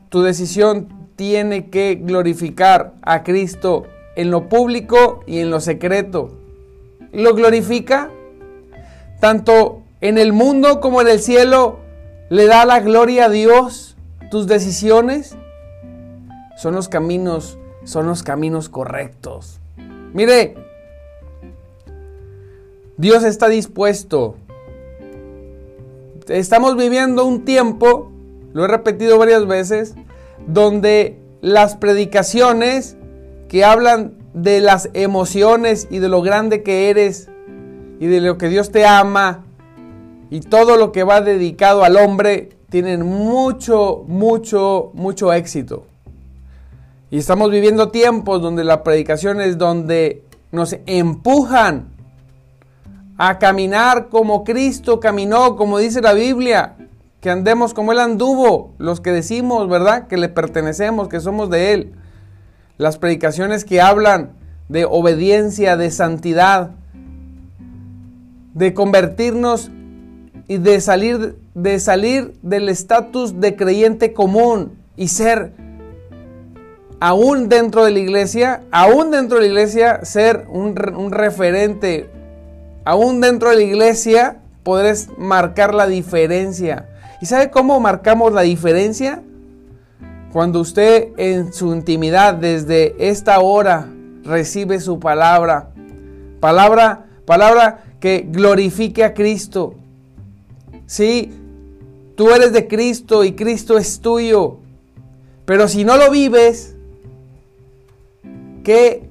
Tu 0.09 0.23
decisión 0.23 0.89
tiene 1.17 1.69
que 1.69 2.01
glorificar 2.03 2.95
a 3.03 3.23
Cristo 3.23 3.85
en 4.17 4.31
lo 4.31 4.49
público 4.49 5.23
y 5.27 5.39
en 5.39 5.51
lo 5.51 5.61
secreto. 5.61 6.42
¿Lo 7.13 7.35
glorifica? 7.35 8.11
Tanto 9.21 9.83
en 10.01 10.19
el 10.19 10.33
mundo 10.33 10.81
como 10.81 11.01
en 11.01 11.09
el 11.09 11.21
cielo, 11.21 11.79
¿le 12.31 12.47
da 12.47 12.65
la 12.65 12.81
gloria 12.81 13.27
a 13.27 13.29
Dios 13.29 13.97
tus 14.31 14.47
decisiones? 14.47 15.37
Son 16.57 16.75
los 16.75 16.89
caminos, 16.89 17.59
son 17.85 18.07
los 18.07 18.23
caminos 18.23 18.69
correctos. 18.69 19.61
Mire, 20.13 20.57
Dios 22.97 23.25
está 23.25 23.49
dispuesto. 23.49 24.37
Estamos 26.29 26.77
viviendo 26.77 27.27
un 27.27 27.45
tiempo, 27.45 28.11
lo 28.55 28.65
he 28.65 28.69
repetido 28.69 29.19
varias 29.19 29.47
veces, 29.47 29.95
donde 30.47 31.19
las 31.41 31.77
predicaciones 31.77 32.97
que 33.49 33.65
hablan 33.65 34.22
de 34.35 34.61
las 34.61 34.91
emociones 34.95 35.89
y 35.91 35.99
de 35.99 36.09
lo 36.09 36.23
grande 36.23 36.63
que 36.63 36.91
eres 36.91 37.29
y 38.01 38.07
de 38.07 38.21
lo 38.21 38.39
que 38.39 38.49
Dios 38.49 38.71
te 38.71 38.87
ama 38.87 39.45
y 40.31 40.41
todo 40.41 40.77
lo 40.77 40.93
que 40.93 41.05
va 41.05 41.21
dedicado 41.21 41.85
al 41.85 41.97
hombre 41.97 42.51
tienen 42.71 43.05
mucho, 43.05 44.05
mucho, 44.09 44.91
mucho 44.95 45.33
éxito. 45.33 45.85
Y 47.11 47.19
estamos 47.19 47.51
viviendo 47.51 47.91
tiempos 47.91 48.41
donde 48.41 48.65
la 48.65 48.83
predicación 48.83 49.43
es 49.43 49.59
donde 49.59 50.23
nos 50.51 50.77
empujan 50.87 51.91
a 53.19 53.39
caminar 53.39 54.09
como 54.09 54.45
Cristo 54.45 54.99
caminó, 54.99 55.57
como 55.57 55.77
dice 55.77 56.01
la 56.01 56.15
Biblia, 56.15 56.77
que 57.21 57.31
andemos 57.31 57.75
como 57.75 57.93
Él 57.93 58.01
anduvo, 58.01 58.73
los 58.79 59.01
que 59.01 59.13
decimos, 59.13 59.69
¿verdad? 59.69 60.09
Que 60.09 60.17
le 60.17 60.29
pertenecemos, 60.29 61.09
que 61.09 61.21
somos 61.21 61.51
de 61.51 61.75
Él. 61.75 61.93
Las 62.83 62.99
predicaciones 62.99 63.65
que 63.65 63.81
hablan 63.81 64.33
de 64.69 64.85
obediencia, 64.85 65.77
de 65.77 65.93
santidad, 65.93 66.73
de 68.55 68.75
convertirnos 68.75 69.71
y 70.49 70.59
de 70.59 70.81
salir, 70.81 71.37
de 71.55 71.79
salir 71.79 72.35
del 72.43 72.69
estatus 72.69 73.41
de 73.41 73.55
creyente 73.55 74.13
común 74.13 74.73
y 74.97 75.07
ser 75.07 75.53
aún 76.99 77.49
dentro 77.49 77.85
de 77.85 77.93
la 77.93 78.01
iglesia, 78.01 78.63
aún 78.73 79.13
dentro 79.13 79.37
de 79.37 79.43
la 79.43 79.49
iglesia, 79.49 80.05
ser 80.05 80.47
un, 80.51 80.75
un 80.97 81.13
referente, 81.13 82.11
aún 82.85 83.21
dentro 83.21 83.51
de 83.51 83.57
la 83.59 83.63
iglesia, 83.63 84.39
podrás 84.65 85.07
marcar 85.17 85.73
la 85.73 85.87
diferencia. 85.87 86.89
¿Y 87.21 87.27
sabe 87.27 87.49
cómo 87.49 87.79
marcamos 87.79 88.33
la 88.33 88.43
diferencia? 88.43 89.23
Cuando 90.33 90.61
usted 90.61 91.11
en 91.19 91.53
su 91.53 91.75
intimidad 91.75 92.33
desde 92.33 92.95
esta 92.99 93.41
hora 93.41 93.93
recibe 94.25 94.81
su 94.81 94.99
palabra, 94.99 95.69
palabra, 96.41 97.05
palabra 97.27 97.85
que 98.01 98.27
glorifique 98.27 99.05
a 99.05 99.13
Cristo. 99.13 99.75
Sí, 100.87 101.33
tú 102.17 102.31
eres 102.31 102.55
de 102.55 102.67
Cristo 102.67 103.25
y 103.25 103.33
Cristo 103.33 103.77
es 103.77 104.01
tuyo. 104.01 104.57
Pero 105.45 105.69
si 105.69 105.85
no 105.85 105.99
lo 105.99 106.11
vives, 106.11 106.77
qué 108.65 109.09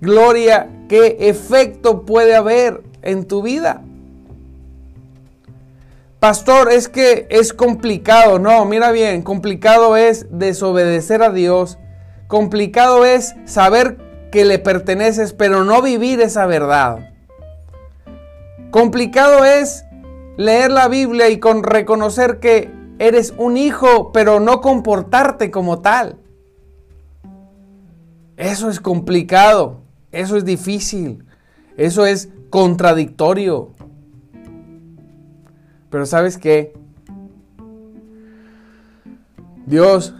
gloria, 0.00 0.68
qué 0.88 1.16
efecto 1.20 2.02
puede 2.02 2.34
haber 2.34 2.82
en 3.02 3.24
tu 3.24 3.40
vida. 3.40 3.84
Pastor, 6.24 6.72
es 6.72 6.88
que 6.88 7.26
es 7.28 7.52
complicado. 7.52 8.38
No, 8.38 8.64
mira 8.64 8.92
bien, 8.92 9.20
complicado 9.20 9.94
es 9.94 10.26
desobedecer 10.30 11.22
a 11.22 11.28
Dios. 11.28 11.76
Complicado 12.28 13.04
es 13.04 13.34
saber 13.44 13.98
que 14.32 14.46
le 14.46 14.58
perteneces, 14.58 15.34
pero 15.34 15.64
no 15.64 15.82
vivir 15.82 16.22
esa 16.22 16.46
verdad. 16.46 17.10
Complicado 18.70 19.44
es 19.44 19.84
leer 20.38 20.70
la 20.70 20.88
Biblia 20.88 21.28
y 21.28 21.38
con 21.40 21.62
reconocer 21.62 22.40
que 22.40 22.70
eres 22.98 23.34
un 23.36 23.58
hijo, 23.58 24.10
pero 24.10 24.40
no 24.40 24.62
comportarte 24.62 25.50
como 25.50 25.82
tal. 25.82 26.16
Eso 28.38 28.70
es 28.70 28.80
complicado, 28.80 29.82
eso 30.10 30.38
es 30.38 30.46
difícil, 30.46 31.26
eso 31.76 32.06
es 32.06 32.30
contradictorio. 32.48 33.73
Pero 35.94 36.06
sabes 36.06 36.38
qué? 36.38 36.72
Dios 39.64 40.12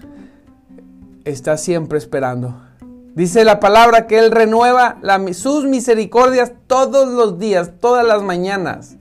está 1.25 1.57
siempre 1.57 1.99
esperando. 1.99 2.54
Dice 3.16 3.45
la 3.45 3.59
palabra 3.59 4.07
que 4.07 4.21
Él 4.21 4.31
renueva 4.31 5.00
sus 5.33 5.64
misericordias 5.64 6.52
todos 6.69 7.09
los 7.09 7.40
días, 7.40 7.73
todas 7.81 8.07
las 8.07 8.23
mañanas. 8.23 8.99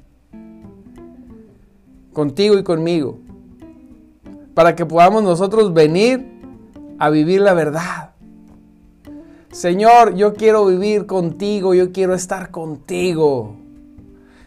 Contigo 2.12 2.58
y 2.58 2.63
conmigo. 2.63 3.20
Para 4.56 4.75
que 4.75 4.88
podamos 4.88 5.22
nosotros 5.22 5.75
venir 5.75 6.25
a 6.98 7.12
vivir 7.12 7.42
la 7.42 7.53
verdad. 7.53 8.13
Señor, 9.51 10.15
yo 10.15 10.34
quiero 10.34 10.65
vivir 10.65 11.06
contigo, 11.06 11.76
yo 11.76 11.91
quiero 11.91 12.15
estar 12.15 12.50
contigo. 12.50 13.58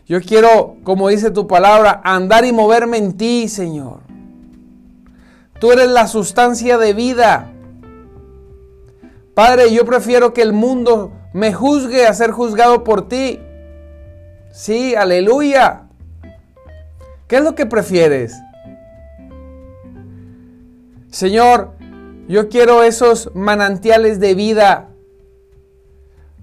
Yo 0.07 0.21
quiero, 0.21 0.77
como 0.85 1.09
dice 1.09 1.31
tu 1.31 1.47
palabra, 1.47 2.01
andar 2.05 2.45
y 2.45 2.53
moverme 2.53 2.97
en 2.99 3.16
ti, 3.16 3.49
Señor. 3.49 4.01
Tú 5.59 5.73
eres 5.73 5.88
la 5.88 6.07
sustancia 6.07 6.79
de 6.79 6.92
vida. 6.92 7.53
Padre, 9.35 9.73
yo 9.73 9.85
prefiero 9.85 10.33
que 10.33 10.42
el 10.42 10.53
mundo 10.53 11.12
me 11.33 11.53
juzgue 11.53 12.07
a 12.07 12.14
ser 12.14 12.31
juzgado 12.31 12.85
por 12.85 13.09
ti. 13.09 13.40
Sí, 14.53 14.95
aleluya. 14.95 15.88
¿Qué 17.27 17.37
es 17.37 17.42
lo 17.42 17.55
que 17.55 17.66
prefieres? 17.66 18.35
Señor, 21.11 21.73
yo 22.29 22.49
quiero 22.49 22.83
esos 22.83 23.31
manantiales 23.35 24.21
de 24.21 24.35
vida 24.35 24.90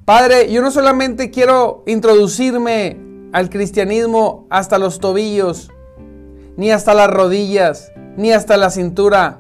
Padre, 0.06 0.52
yo 0.52 0.62
no 0.62 0.69
solamente 0.69 1.32
quiero 1.32 1.84
introducirme 1.88 2.97
al 3.33 3.49
cristianismo 3.49 4.47
hasta 4.49 4.77
los 4.77 4.99
tobillos, 4.99 5.71
ni 6.55 6.71
hasta 6.71 6.93
las 6.93 7.09
rodillas, 7.09 7.91
ni 8.15 8.31
hasta 8.31 8.55
la 8.57 8.69
cintura. 8.69 9.39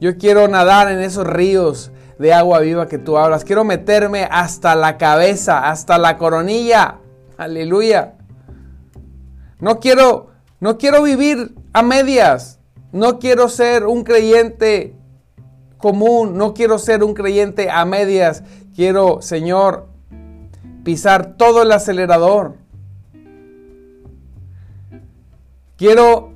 Yo 0.00 0.16
quiero 0.18 0.46
nadar 0.46 0.90
en 0.92 1.00
esos 1.00 1.26
ríos 1.26 1.90
de 2.18 2.32
agua 2.32 2.60
viva 2.60 2.86
que 2.86 2.98
tú 2.98 3.18
hablas. 3.18 3.44
Quiero 3.44 3.64
meterme 3.64 4.28
hasta 4.30 4.76
la 4.76 4.98
cabeza, 4.98 5.68
hasta 5.68 5.98
la 5.98 6.18
coronilla. 6.18 6.98
Aleluya. 7.36 8.14
No 9.58 9.80
quiero 9.80 10.34
no 10.64 10.78
quiero 10.78 11.02
vivir 11.02 11.54
a 11.74 11.82
medias. 11.82 12.58
No 12.90 13.18
quiero 13.18 13.50
ser 13.50 13.84
un 13.84 14.02
creyente 14.02 14.96
común, 15.76 16.38
no 16.38 16.54
quiero 16.54 16.78
ser 16.78 17.04
un 17.04 17.12
creyente 17.12 17.70
a 17.70 17.84
medias. 17.84 18.42
Quiero, 18.74 19.20
Señor, 19.20 19.88
pisar 20.84 21.36
todo 21.36 21.60
el 21.60 21.72
acelerador. 21.72 22.56
Quiero 25.76 26.32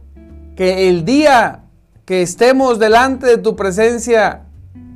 que 0.57 0.89
el 0.89 1.05
día 1.05 1.65
que 2.05 2.23
estemos 2.23 2.79
delante 2.79 3.27
de 3.27 3.39
tu 3.39 3.55
presencia 3.57 4.45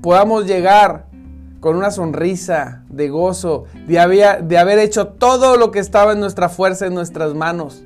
podamos 0.02 0.46
llegar 0.46 1.06
con 1.60 1.76
una 1.76 1.90
sonrisa 1.90 2.84
de 2.88 3.08
gozo, 3.08 3.64
de 3.86 4.00
haber, 4.00 4.44
de 4.44 4.58
haber 4.58 4.78
hecho 4.78 5.08
todo 5.08 5.56
lo 5.56 5.70
que 5.70 5.78
estaba 5.78 6.12
en 6.12 6.20
nuestra 6.20 6.48
fuerza, 6.48 6.86
en 6.86 6.94
nuestras 6.94 7.34
manos, 7.34 7.84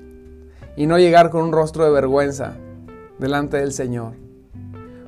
y 0.76 0.86
no 0.86 0.98
llegar 0.98 1.30
con 1.30 1.42
un 1.42 1.52
rostro 1.52 1.84
de 1.84 1.90
vergüenza 1.90 2.54
delante 3.18 3.58
del 3.58 3.72
Señor. 3.72 4.14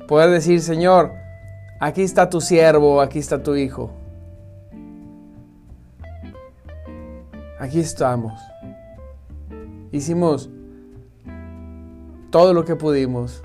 Poder 0.07 0.29
decir, 0.29 0.61
Señor, 0.61 1.13
aquí 1.79 2.03
está 2.03 2.29
tu 2.29 2.41
siervo, 2.41 3.01
aquí 3.01 3.19
está 3.19 3.41
tu 3.41 3.55
hijo. 3.55 3.91
aquí 7.59 7.79
estamos. 7.79 8.41
Hicimos 9.91 10.49
todo 12.29 12.53
lo 12.53 12.65
que 12.65 12.75
pudimos. 12.75 13.43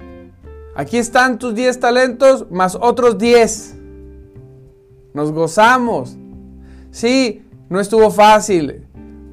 Aquí 0.75 0.97
están 0.97 1.39
tus 1.39 1.55
10 1.55 1.81
talentos 1.81 2.51
más 2.51 2.77
otros 2.81 3.19
10. 3.19 3.77
Nos 5.13 5.33
gozamos. 5.33 6.17
Sí, 6.91 7.45
no 7.69 7.81
estuvo 7.81 8.11
fácil. 8.11 8.87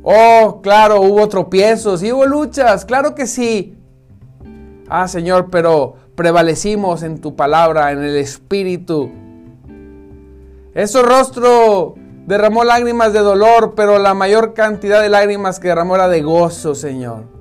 Oh, 0.04 0.60
claro, 0.62 1.02
hubo 1.02 1.28
tropiezos 1.28 2.04
y 2.04 2.12
hubo 2.12 2.26
luchas. 2.26 2.86
Claro 2.86 3.16
que 3.16 3.28
sí. 3.28 3.78
Ah, 4.88 5.08
Señor, 5.08 5.50
pero 5.50 5.96
prevalecimos 6.16 7.04
en 7.04 7.22
tu 7.22 7.36
palabra, 7.36 7.92
en 7.92 8.04
el 8.04 8.18
Espíritu. 8.18 9.10
Ese 10.74 11.02
rostro 11.02 11.96
Derramó 12.26 12.64
lágrimas 12.64 13.14
de 13.14 13.20
dolor, 13.20 13.74
pero 13.76 13.98
la 13.98 14.14
mayor 14.14 14.54
cantidad 14.54 15.02
de 15.02 15.10
lágrimas 15.10 15.60
que 15.60 15.70
derramó 15.70 15.96
era 15.96 16.08
de 16.08 16.22
gozo, 16.22 16.76
Señor. 16.76 17.41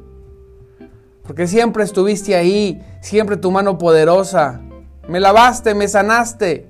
Porque 1.30 1.46
siempre 1.46 1.84
estuviste 1.84 2.34
ahí, 2.34 2.84
siempre 3.00 3.36
tu 3.36 3.52
mano 3.52 3.78
poderosa. 3.78 4.62
Me 5.06 5.20
lavaste, 5.20 5.76
me 5.76 5.86
sanaste. 5.86 6.66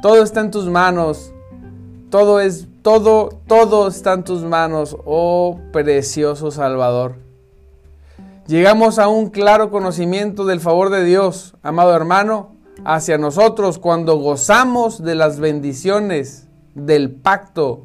Todo 0.00 0.22
está 0.22 0.40
en 0.40 0.50
tus 0.50 0.70
manos. 0.70 1.34
Todo 2.08 2.40
es, 2.40 2.68
todo, 2.80 3.28
todo 3.46 3.88
está 3.88 4.14
en 4.14 4.24
tus 4.24 4.44
manos, 4.44 4.96
oh 5.04 5.60
precioso 5.74 6.50
Salvador. 6.50 7.16
Llegamos 8.46 8.98
a 8.98 9.08
un 9.08 9.28
claro 9.28 9.70
conocimiento 9.70 10.46
del 10.46 10.60
favor 10.60 10.88
de 10.88 11.04
Dios, 11.04 11.54
amado 11.62 11.94
hermano 11.94 12.56
hacia 12.86 13.18
nosotros 13.18 13.78
cuando 13.78 14.16
gozamos 14.16 15.04
de 15.04 15.16
las 15.16 15.38
bendiciones 15.38 16.48
del 16.74 17.10
pacto 17.10 17.84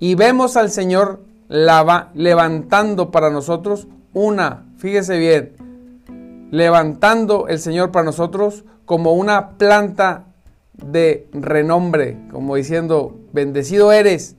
y 0.00 0.16
vemos 0.16 0.58
al 0.58 0.70
Señor 0.70 1.24
levantando 1.48 3.10
para 3.10 3.30
nosotros 3.30 3.86
una, 4.12 4.66
fíjese 4.78 5.18
bien, 5.18 6.48
levantando 6.50 7.48
el 7.48 7.58
Señor 7.58 7.90
para 7.90 8.04
nosotros 8.04 8.64
como 8.84 9.14
una 9.14 9.50
planta 9.58 10.26
de 10.74 11.28
renombre, 11.32 12.18
como 12.30 12.56
diciendo, 12.56 13.18
bendecido 13.32 13.92
eres. 13.92 14.36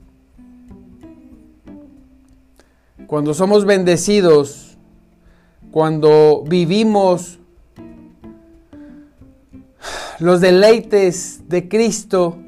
Cuando 3.06 3.34
somos 3.34 3.64
bendecidos, 3.64 4.76
cuando 5.70 6.42
vivimos 6.46 7.38
los 10.18 10.40
deleites 10.40 11.42
de 11.48 11.68
Cristo, 11.68 12.38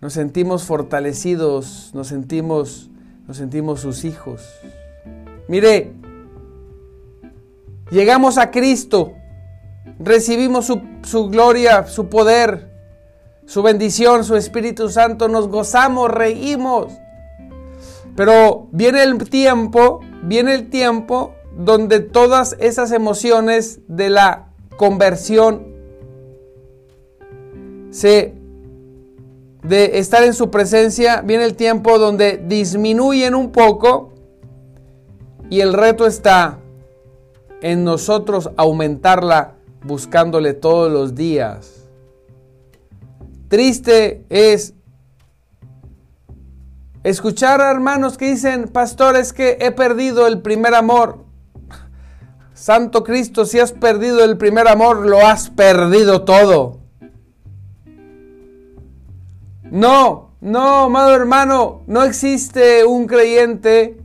nos 0.00 0.12
sentimos 0.12 0.64
fortalecidos, 0.64 1.90
nos 1.94 2.08
sentimos, 2.08 2.87
nos 3.28 3.36
sentimos 3.36 3.80
sus 3.80 4.04
hijos. 4.06 4.40
Mire, 5.48 5.92
llegamos 7.90 8.38
a 8.38 8.50
Cristo, 8.50 9.12
recibimos 9.98 10.64
su, 10.64 10.80
su 11.02 11.28
gloria, 11.28 11.86
su 11.86 12.08
poder, 12.08 12.72
su 13.44 13.62
bendición, 13.62 14.24
su 14.24 14.34
Espíritu 14.34 14.88
Santo, 14.88 15.28
nos 15.28 15.48
gozamos, 15.48 16.10
reímos. 16.10 16.94
Pero 18.16 18.68
viene 18.72 19.02
el 19.02 19.18
tiempo, 19.28 20.00
viene 20.22 20.54
el 20.54 20.70
tiempo 20.70 21.34
donde 21.54 22.00
todas 22.00 22.56
esas 22.60 22.92
emociones 22.92 23.80
de 23.88 24.08
la 24.08 24.48
conversión 24.78 25.66
se 27.90 28.37
de 29.62 29.98
estar 29.98 30.22
en 30.22 30.34
su 30.34 30.50
presencia, 30.50 31.22
viene 31.22 31.44
el 31.44 31.56
tiempo 31.56 31.98
donde 31.98 32.42
disminuyen 32.46 33.34
un 33.34 33.50
poco 33.50 34.12
y 35.50 35.60
el 35.60 35.72
reto 35.72 36.06
está 36.06 36.58
en 37.60 37.84
nosotros 37.84 38.50
aumentarla 38.56 39.54
buscándole 39.82 40.54
todos 40.54 40.92
los 40.92 41.14
días. 41.14 41.86
Triste 43.48 44.24
es 44.28 44.74
escuchar 47.02 47.60
a 47.60 47.70
hermanos 47.70 48.18
que 48.18 48.30
dicen, 48.30 48.68
pastores, 48.68 49.32
que 49.32 49.56
he 49.60 49.70
perdido 49.70 50.26
el 50.26 50.42
primer 50.42 50.74
amor. 50.74 51.24
Santo 52.54 53.04
Cristo, 53.04 53.46
si 53.46 53.58
has 53.58 53.72
perdido 53.72 54.22
el 54.22 54.36
primer 54.36 54.68
amor, 54.68 55.06
lo 55.06 55.26
has 55.26 55.48
perdido 55.50 56.22
todo. 56.22 56.80
No, 59.70 60.30
no, 60.40 60.84
amado 60.84 61.14
hermano, 61.14 61.82
no 61.86 62.04
existe 62.04 62.84
un 62.84 63.06
creyente 63.06 63.98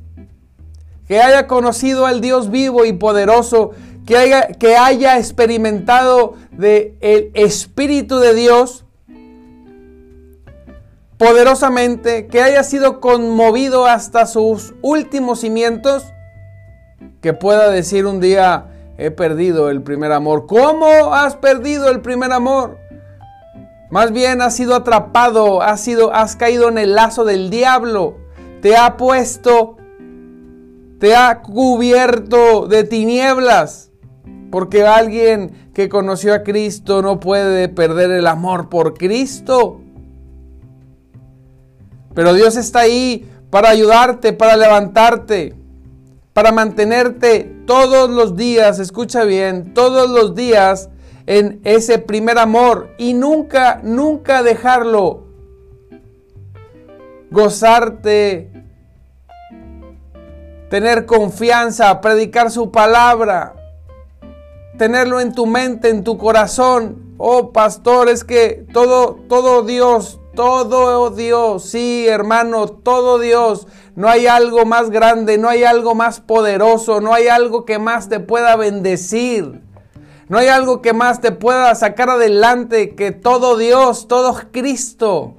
que 1.07 1.21
haya 1.21 1.47
conocido 1.47 2.05
al 2.05 2.21
Dios 2.21 2.49
vivo 2.49 2.85
y 2.85 2.93
poderoso, 2.93 3.71
que 4.05 4.17
haya, 4.17 4.47
que 4.47 4.75
haya 4.75 5.17
experimentado 5.17 6.35
de 6.51 6.97
el 7.01 7.31
Espíritu 7.33 8.19
de 8.19 8.33
Dios 8.33 8.85
poderosamente, 11.17 12.27
que 12.27 12.41
haya 12.41 12.63
sido 12.63 12.99
conmovido 12.99 13.85
hasta 13.85 14.25
sus 14.25 14.73
últimos 14.81 15.39
cimientos, 15.39 16.03
que 17.21 17.31
pueda 17.31 17.69
decir 17.69 18.05
un 18.05 18.19
día, 18.19 18.65
he 18.97 19.11
perdido 19.11 19.69
el 19.69 19.81
primer 19.81 20.11
amor. 20.11 20.45
¿Cómo 20.47 21.13
has 21.13 21.37
perdido 21.37 21.89
el 21.89 22.01
primer 22.01 22.33
amor? 22.33 22.82
Más 23.93 24.11
bien 24.11 24.41
has 24.41 24.55
sido 24.55 24.73
atrapado, 24.73 25.61
has, 25.61 25.79
sido, 25.79 26.11
has 26.15 26.35
caído 26.35 26.67
en 26.67 26.79
el 26.79 26.95
lazo 26.95 27.25
del 27.25 27.51
diablo. 27.51 28.17
Te 28.59 28.75
ha 28.75 28.97
puesto, 28.97 29.77
te 30.97 31.15
ha 31.15 31.43
cubierto 31.43 32.65
de 32.65 32.85
tinieblas. 32.85 33.91
Porque 34.49 34.83
alguien 34.83 35.69
que 35.75 35.89
conoció 35.89 36.33
a 36.33 36.41
Cristo 36.41 37.03
no 37.03 37.19
puede 37.19 37.69
perder 37.69 38.09
el 38.09 38.25
amor 38.25 38.67
por 38.67 38.95
Cristo. 38.95 39.79
Pero 42.15 42.33
Dios 42.33 42.55
está 42.55 42.79
ahí 42.79 43.29
para 43.51 43.69
ayudarte, 43.69 44.33
para 44.33 44.57
levantarte, 44.57 45.53
para 46.33 46.51
mantenerte 46.51 47.43
todos 47.67 48.09
los 48.09 48.35
días, 48.35 48.79
escucha 48.79 49.23
bien, 49.23 49.75
todos 49.75 50.09
los 50.09 50.33
días 50.33 50.89
en 51.25 51.61
ese 51.63 51.99
primer 51.99 52.37
amor 52.37 52.89
y 52.97 53.13
nunca, 53.13 53.79
nunca 53.83 54.43
dejarlo. 54.43 55.25
Gozarte, 57.31 58.51
tener 60.69 61.05
confianza, 61.05 62.01
predicar 62.01 62.51
su 62.51 62.71
palabra, 62.71 63.53
tenerlo 64.77 65.19
en 65.19 65.33
tu 65.33 65.45
mente, 65.45 65.89
en 65.89 66.03
tu 66.03 66.17
corazón. 66.17 67.13
Oh, 67.17 67.51
pastor, 67.51 68.09
es 68.09 68.23
que 68.23 68.65
todo, 68.73 69.19
todo 69.29 69.63
Dios, 69.63 70.19
todo 70.35 71.09
Dios, 71.11 71.63
sí, 71.63 72.07
hermano, 72.07 72.67
todo 72.67 73.19
Dios. 73.19 73.67
No 73.95 74.09
hay 74.09 74.27
algo 74.27 74.65
más 74.65 74.89
grande, 74.89 75.37
no 75.37 75.47
hay 75.47 75.63
algo 75.63 75.95
más 75.95 76.19
poderoso, 76.19 77.01
no 77.01 77.13
hay 77.13 77.27
algo 77.27 77.65
que 77.65 77.79
más 77.79 78.09
te 78.09 78.19
pueda 78.19 78.55
bendecir. 78.55 79.61
No 80.33 80.39
hay 80.39 80.47
algo 80.47 80.81
que 80.81 80.93
más 80.93 81.21
te 81.21 81.31
pueda 81.31 81.75
sacar 81.75 82.09
adelante 82.09 82.95
que 82.95 83.11
todo 83.11 83.55
Dios, 83.55 84.07
todo 84.07 84.35
Cristo. 84.51 85.35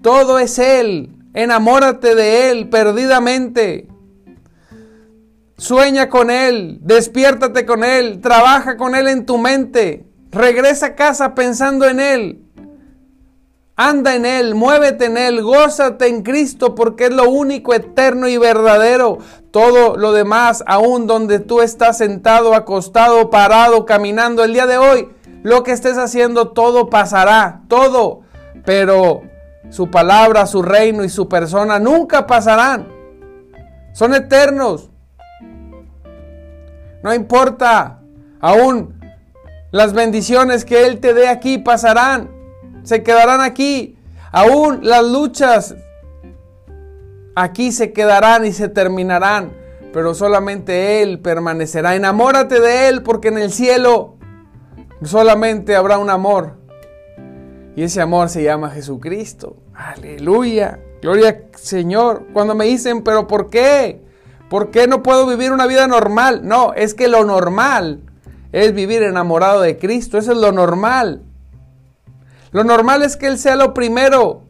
Todo 0.00 0.38
es 0.38 0.58
Él. 0.58 1.14
Enamórate 1.34 2.14
de 2.14 2.50
Él 2.50 2.70
perdidamente. 2.70 3.86
Sueña 5.58 6.08
con 6.08 6.30
Él, 6.30 6.78
despiértate 6.80 7.66
con 7.66 7.84
Él, 7.84 8.22
trabaja 8.22 8.78
con 8.78 8.94
Él 8.94 9.08
en 9.08 9.26
tu 9.26 9.36
mente. 9.36 10.06
Regresa 10.30 10.86
a 10.86 10.94
casa 10.94 11.34
pensando 11.34 11.86
en 11.86 12.00
Él. 12.00 12.47
Anda 13.80 14.16
en 14.16 14.26
Él, 14.26 14.56
muévete 14.56 15.04
en 15.04 15.16
Él, 15.16 15.40
gózate 15.40 16.08
en 16.08 16.24
Cristo 16.24 16.74
porque 16.74 17.04
es 17.04 17.12
lo 17.12 17.30
único 17.30 17.72
eterno 17.72 18.26
y 18.26 18.36
verdadero. 18.36 19.18
Todo 19.52 19.96
lo 19.96 20.12
demás, 20.12 20.64
aún 20.66 21.06
donde 21.06 21.38
tú 21.38 21.60
estás 21.60 21.98
sentado, 21.98 22.56
acostado, 22.56 23.30
parado, 23.30 23.86
caminando 23.86 24.42
el 24.42 24.52
día 24.52 24.66
de 24.66 24.78
hoy, 24.78 25.08
lo 25.44 25.62
que 25.62 25.70
estés 25.70 25.96
haciendo, 25.96 26.48
todo 26.48 26.90
pasará, 26.90 27.62
todo. 27.68 28.22
Pero 28.64 29.22
su 29.70 29.88
palabra, 29.88 30.46
su 30.46 30.60
reino 30.62 31.04
y 31.04 31.08
su 31.08 31.28
persona 31.28 31.78
nunca 31.78 32.26
pasarán. 32.26 32.88
Son 33.92 34.12
eternos. 34.12 34.90
No 37.04 37.14
importa, 37.14 38.00
aún 38.40 39.00
las 39.70 39.92
bendiciones 39.92 40.64
que 40.64 40.84
Él 40.84 40.98
te 40.98 41.14
dé 41.14 41.28
aquí 41.28 41.58
pasarán 41.58 42.37
se 42.88 43.02
quedarán 43.02 43.42
aquí. 43.42 43.98
Aún 44.32 44.80
las 44.82 45.04
luchas 45.04 45.74
aquí 47.34 47.70
se 47.70 47.92
quedarán 47.92 48.46
y 48.46 48.52
se 48.52 48.70
terminarán, 48.70 49.52
pero 49.92 50.14
solamente 50.14 51.02
Él 51.02 51.20
permanecerá. 51.20 51.96
Enamórate 51.96 52.60
de 52.60 52.88
Él 52.88 53.02
porque 53.02 53.28
en 53.28 53.36
el 53.36 53.52
cielo 53.52 54.16
solamente 55.02 55.76
habrá 55.76 55.98
un 55.98 56.08
amor. 56.08 56.54
Y 57.76 57.82
ese 57.82 58.00
amor 58.00 58.30
se 58.30 58.42
llama 58.42 58.70
Jesucristo. 58.70 59.56
Aleluya. 59.74 60.78
Gloria 61.02 61.42
Señor. 61.56 62.28
Cuando 62.32 62.54
me 62.54 62.64
dicen, 62.64 63.04
pero 63.04 63.26
¿por 63.26 63.50
qué? 63.50 64.02
¿Por 64.48 64.70
qué 64.70 64.86
no 64.86 65.02
puedo 65.02 65.26
vivir 65.26 65.52
una 65.52 65.66
vida 65.66 65.86
normal? 65.86 66.40
No, 66.42 66.72
es 66.72 66.94
que 66.94 67.08
lo 67.08 67.26
normal 67.26 68.00
es 68.50 68.72
vivir 68.72 69.02
enamorado 69.02 69.60
de 69.60 69.76
Cristo. 69.76 70.16
Eso 70.16 70.32
es 70.32 70.38
lo 70.38 70.52
normal. 70.52 71.27
Lo 72.58 72.64
normal 72.64 73.04
es 73.04 73.16
que 73.16 73.28
Él 73.28 73.38
sea 73.38 73.54
lo 73.54 73.72
primero. 73.72 74.42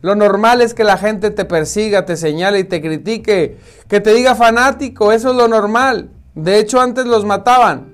Lo 0.00 0.14
normal 0.14 0.60
es 0.60 0.72
que 0.72 0.84
la 0.84 0.98
gente 0.98 1.32
te 1.32 1.44
persiga, 1.44 2.06
te 2.06 2.16
señale 2.16 2.60
y 2.60 2.64
te 2.64 2.80
critique, 2.80 3.58
que 3.88 4.00
te 4.00 4.14
diga 4.14 4.36
fanático, 4.36 5.10
eso 5.10 5.30
es 5.30 5.36
lo 5.36 5.48
normal. 5.48 6.10
De 6.36 6.60
hecho, 6.60 6.80
antes 6.80 7.06
los 7.06 7.24
mataban. 7.24 7.88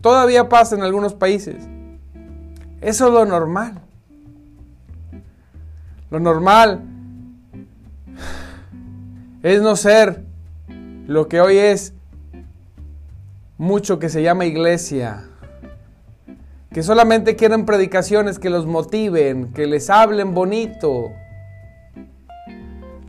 Todavía 0.00 0.48
pasa 0.48 0.74
en 0.74 0.82
algunos 0.82 1.14
países. 1.14 1.68
Eso 2.80 3.06
es 3.06 3.12
lo 3.12 3.24
normal. 3.26 3.80
Lo 6.10 6.18
normal 6.18 6.82
es 9.44 9.62
no 9.62 9.76
ser 9.76 10.24
lo 11.06 11.28
que 11.28 11.40
hoy 11.40 11.58
es 11.58 11.92
mucho 13.56 14.00
que 14.00 14.08
se 14.08 14.20
llama 14.24 14.46
iglesia 14.46 15.29
que 16.72 16.82
solamente 16.82 17.34
quieren 17.34 17.66
predicaciones 17.66 18.38
que 18.38 18.48
los 18.48 18.66
motiven, 18.66 19.52
que 19.52 19.66
les 19.66 19.90
hablen 19.90 20.34
bonito. 20.34 21.10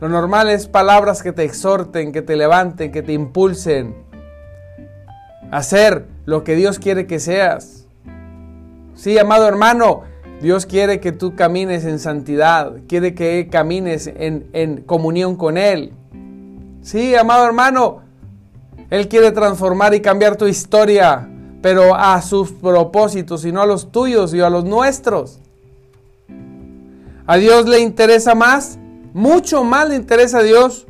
Lo 0.00 0.08
normal 0.08 0.50
es 0.50 0.66
palabras 0.66 1.22
que 1.22 1.32
te 1.32 1.44
exhorten, 1.44 2.10
que 2.10 2.22
te 2.22 2.34
levanten, 2.34 2.90
que 2.90 3.02
te 3.02 3.12
impulsen 3.12 3.94
a 5.52 5.58
hacer 5.58 6.06
lo 6.24 6.42
que 6.42 6.56
Dios 6.56 6.80
quiere 6.80 7.06
que 7.06 7.20
seas. 7.20 7.86
Sí, 8.94 9.16
amado 9.16 9.46
hermano, 9.46 10.02
Dios 10.40 10.66
quiere 10.66 10.98
que 10.98 11.12
tú 11.12 11.36
camines 11.36 11.84
en 11.84 12.00
santidad, 12.00 12.72
quiere 12.88 13.14
que 13.14 13.48
camines 13.48 14.08
en, 14.08 14.48
en 14.52 14.82
comunión 14.82 15.36
con 15.36 15.56
Él. 15.56 15.92
Sí, 16.82 17.14
amado 17.14 17.46
hermano, 17.46 18.02
Él 18.90 19.06
quiere 19.06 19.30
transformar 19.30 19.94
y 19.94 20.00
cambiar 20.00 20.36
tu 20.36 20.48
historia 20.48 21.28
pero 21.62 21.94
a 21.94 22.20
sus 22.20 22.52
propósitos 22.52 23.44
y 23.44 23.52
no 23.52 23.62
a 23.62 23.66
los 23.66 23.90
tuyos 23.90 24.34
y 24.34 24.40
a 24.40 24.50
los 24.50 24.64
nuestros. 24.64 25.38
A 27.26 27.36
Dios 27.36 27.66
le 27.66 27.80
interesa 27.80 28.34
más, 28.34 28.78
mucho 29.14 29.64
más 29.64 29.88
le 29.88 29.96
interesa 29.96 30.38
a 30.38 30.42
Dios 30.42 30.86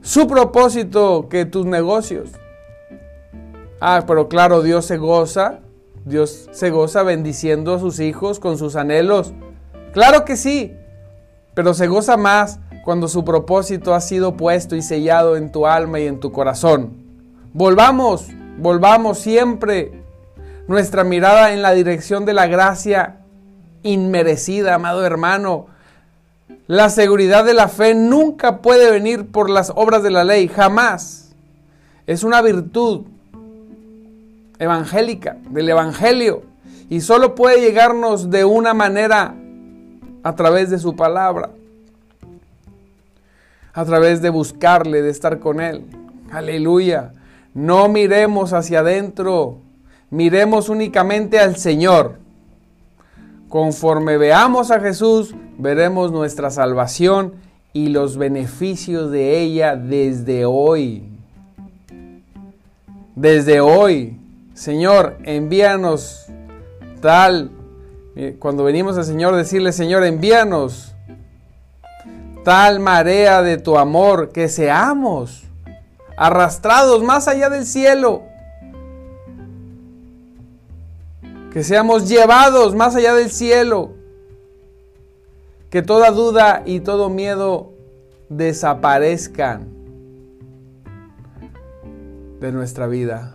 su 0.00 0.26
propósito 0.26 1.28
que 1.28 1.44
tus 1.44 1.66
negocios. 1.66 2.30
Ah, 3.80 4.04
pero 4.06 4.28
claro, 4.28 4.62
Dios 4.62 4.86
se 4.86 4.96
goza, 4.96 5.60
Dios 6.06 6.48
se 6.52 6.70
goza 6.70 7.02
bendiciendo 7.02 7.74
a 7.74 7.80
sus 7.80 8.00
hijos 8.00 8.38
con 8.38 8.56
sus 8.56 8.76
anhelos, 8.76 9.34
Claro 9.94 10.24
que 10.24 10.36
sí, 10.36 10.72
pero 11.54 11.72
se 11.72 11.86
goza 11.86 12.16
más 12.16 12.58
cuando 12.84 13.06
su 13.06 13.24
propósito 13.24 13.94
ha 13.94 14.00
sido 14.00 14.36
puesto 14.36 14.74
y 14.74 14.82
sellado 14.82 15.36
en 15.36 15.52
tu 15.52 15.68
alma 15.68 16.00
y 16.00 16.08
en 16.08 16.18
tu 16.18 16.32
corazón. 16.32 16.96
Volvamos, 17.52 18.26
volvamos 18.58 19.18
siempre 19.18 19.92
nuestra 20.68 21.04
mirada 21.04 21.52
en 21.52 21.62
la 21.62 21.72
dirección 21.72 22.24
de 22.24 22.34
la 22.34 22.46
gracia 22.46 23.16
inmerecida, 23.82 24.74
amado 24.74 25.04
hermano. 25.04 25.66
La 26.66 26.88
seguridad 26.88 27.44
de 27.44 27.54
la 27.54 27.68
fe 27.68 27.94
nunca 27.94 28.58
puede 28.62 28.90
venir 28.90 29.26
por 29.26 29.50
las 29.50 29.72
obras 29.74 30.02
de 30.02 30.10
la 30.10 30.24
ley, 30.24 30.48
jamás. 30.48 31.34
Es 32.06 32.24
una 32.24 32.40
virtud 32.42 33.02
evangélica, 34.58 35.36
del 35.50 35.68
Evangelio, 35.68 36.42
y 36.88 37.00
solo 37.00 37.34
puede 37.34 37.60
llegarnos 37.60 38.30
de 38.30 38.44
una 38.44 38.72
manera 38.72 39.34
a 40.22 40.34
través 40.34 40.70
de 40.70 40.78
su 40.78 40.96
palabra, 40.96 41.50
a 43.72 43.84
través 43.84 44.22
de 44.22 44.30
buscarle, 44.30 45.02
de 45.02 45.10
estar 45.10 45.38
con 45.38 45.60
Él. 45.60 45.84
Aleluya. 46.30 47.12
No 47.54 47.88
miremos 47.88 48.52
hacia 48.52 48.80
adentro, 48.80 49.58
miremos 50.10 50.68
únicamente 50.68 51.38
al 51.38 51.56
Señor. 51.56 52.18
Conforme 53.48 54.18
veamos 54.18 54.72
a 54.72 54.80
Jesús, 54.80 55.36
veremos 55.56 56.10
nuestra 56.10 56.50
salvación 56.50 57.34
y 57.72 57.88
los 57.88 58.16
beneficios 58.16 59.12
de 59.12 59.40
ella 59.40 59.76
desde 59.76 60.44
hoy. 60.44 61.04
Desde 63.14 63.60
hoy. 63.60 64.18
Señor, 64.54 65.16
envíanos 65.22 66.26
tal. 67.00 67.52
Cuando 68.40 68.64
venimos 68.64 68.98
al 68.98 69.04
Señor, 69.04 69.36
decirle, 69.36 69.70
Señor, 69.70 70.02
envíanos 70.02 70.94
tal 72.44 72.80
marea 72.80 73.42
de 73.42 73.58
tu 73.58 73.78
amor 73.78 74.30
que 74.30 74.48
seamos 74.48 75.44
arrastrados 76.16 77.02
más 77.02 77.28
allá 77.28 77.50
del 77.50 77.66
cielo. 77.66 78.22
Que 81.52 81.62
seamos 81.62 82.08
llevados 82.08 82.74
más 82.74 82.96
allá 82.96 83.14
del 83.14 83.30
cielo. 83.30 83.92
Que 85.70 85.82
toda 85.82 86.10
duda 86.10 86.62
y 86.64 86.80
todo 86.80 87.08
miedo 87.08 87.72
desaparezcan 88.28 89.68
de 92.40 92.52
nuestra 92.52 92.86
vida. 92.86 93.34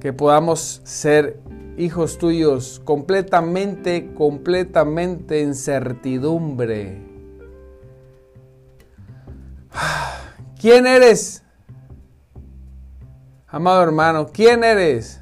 Que 0.00 0.12
podamos 0.12 0.80
ser 0.84 1.40
hijos 1.76 2.18
tuyos 2.18 2.80
completamente, 2.84 4.12
completamente 4.14 5.42
en 5.42 5.54
certidumbre. 5.54 7.02
¿Quién 10.60 10.88
eres? 10.88 11.44
Amado 13.46 13.80
hermano, 13.80 14.26
¿quién 14.26 14.64
eres? 14.64 15.20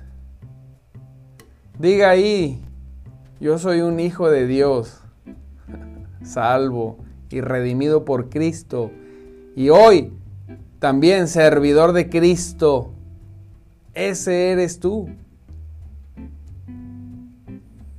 Diga 1.78 2.08
ahí, 2.08 2.64
yo 3.38 3.58
soy 3.58 3.82
un 3.82 4.00
hijo 4.00 4.30
de 4.30 4.46
Dios, 4.46 5.02
salvo 6.24 6.96
y 7.28 7.42
redimido 7.42 8.06
por 8.06 8.30
Cristo. 8.30 8.90
Y 9.54 9.68
hoy 9.68 10.10
también 10.78 11.28
servidor 11.28 11.92
de 11.92 12.08
Cristo. 12.08 12.94
Ese 13.92 14.52
eres 14.52 14.80
tú. 14.80 15.10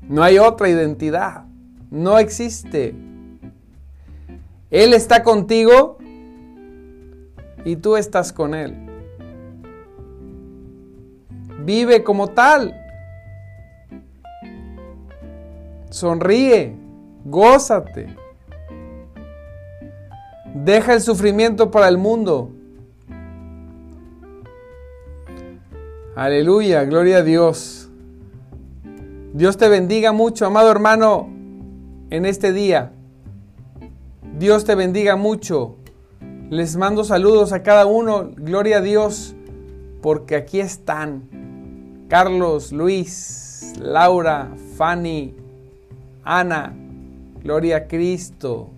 No 0.09 0.23
hay 0.23 0.39
otra 0.39 0.69
identidad. 0.69 1.45
No 1.91 2.17
existe. 2.17 2.95
Él 4.71 4.95
está 4.95 5.21
contigo 5.21 5.99
y 7.65 7.75
tú 7.75 7.95
estás 7.95 8.31
con 8.33 8.53
Él. 8.53 8.75
Vive 11.63 12.03
como 12.03 12.29
tal. 12.29 12.73
Sonríe, 15.89 16.75
gózate. 17.25 18.15
Deja 20.53 20.93
el 20.93 21.01
sufrimiento 21.01 21.71
para 21.71 21.87
el 21.87 21.97
mundo. 21.97 22.51
Aleluya, 26.15 26.83
gloria 26.83 27.17
a 27.17 27.23
Dios. 27.23 27.89
Dios 29.33 29.57
te 29.57 29.69
bendiga 29.69 30.13
mucho, 30.13 30.47
amado 30.47 30.71
hermano, 30.71 31.29
en 32.09 32.25
este 32.25 32.53
día. 32.53 32.91
Dios 34.37 34.65
te 34.65 34.73
bendiga 34.73 35.15
mucho. 35.15 35.77
Les 36.49 36.77
mando 36.77 37.03
saludos 37.03 37.51
a 37.51 37.61
cada 37.61 37.85
uno. 37.85 38.31
Gloria 38.37 38.77
a 38.77 38.81
Dios, 38.81 39.35
porque 40.01 40.37
aquí 40.37 40.61
están. 40.61 41.23
Carlos, 42.07 42.71
Luis, 42.71 43.73
Laura, 43.81 44.53
Fanny, 44.77 45.35
Ana. 46.23 46.73
Gloria 47.43 47.77
a 47.77 47.87
Cristo. 47.87 48.69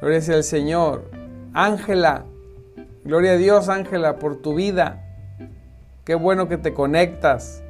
Gloria 0.00 0.20
al 0.34 0.42
Señor. 0.42 1.08
Ángela. 1.54 2.24
Gloria 3.04 3.32
a 3.32 3.36
Dios, 3.36 3.68
Ángela, 3.68 4.18
por 4.18 4.42
tu 4.42 4.56
vida. 4.56 5.00
Qué 6.04 6.16
bueno 6.16 6.48
que 6.48 6.58
te 6.58 6.74
conectas. 6.74 7.62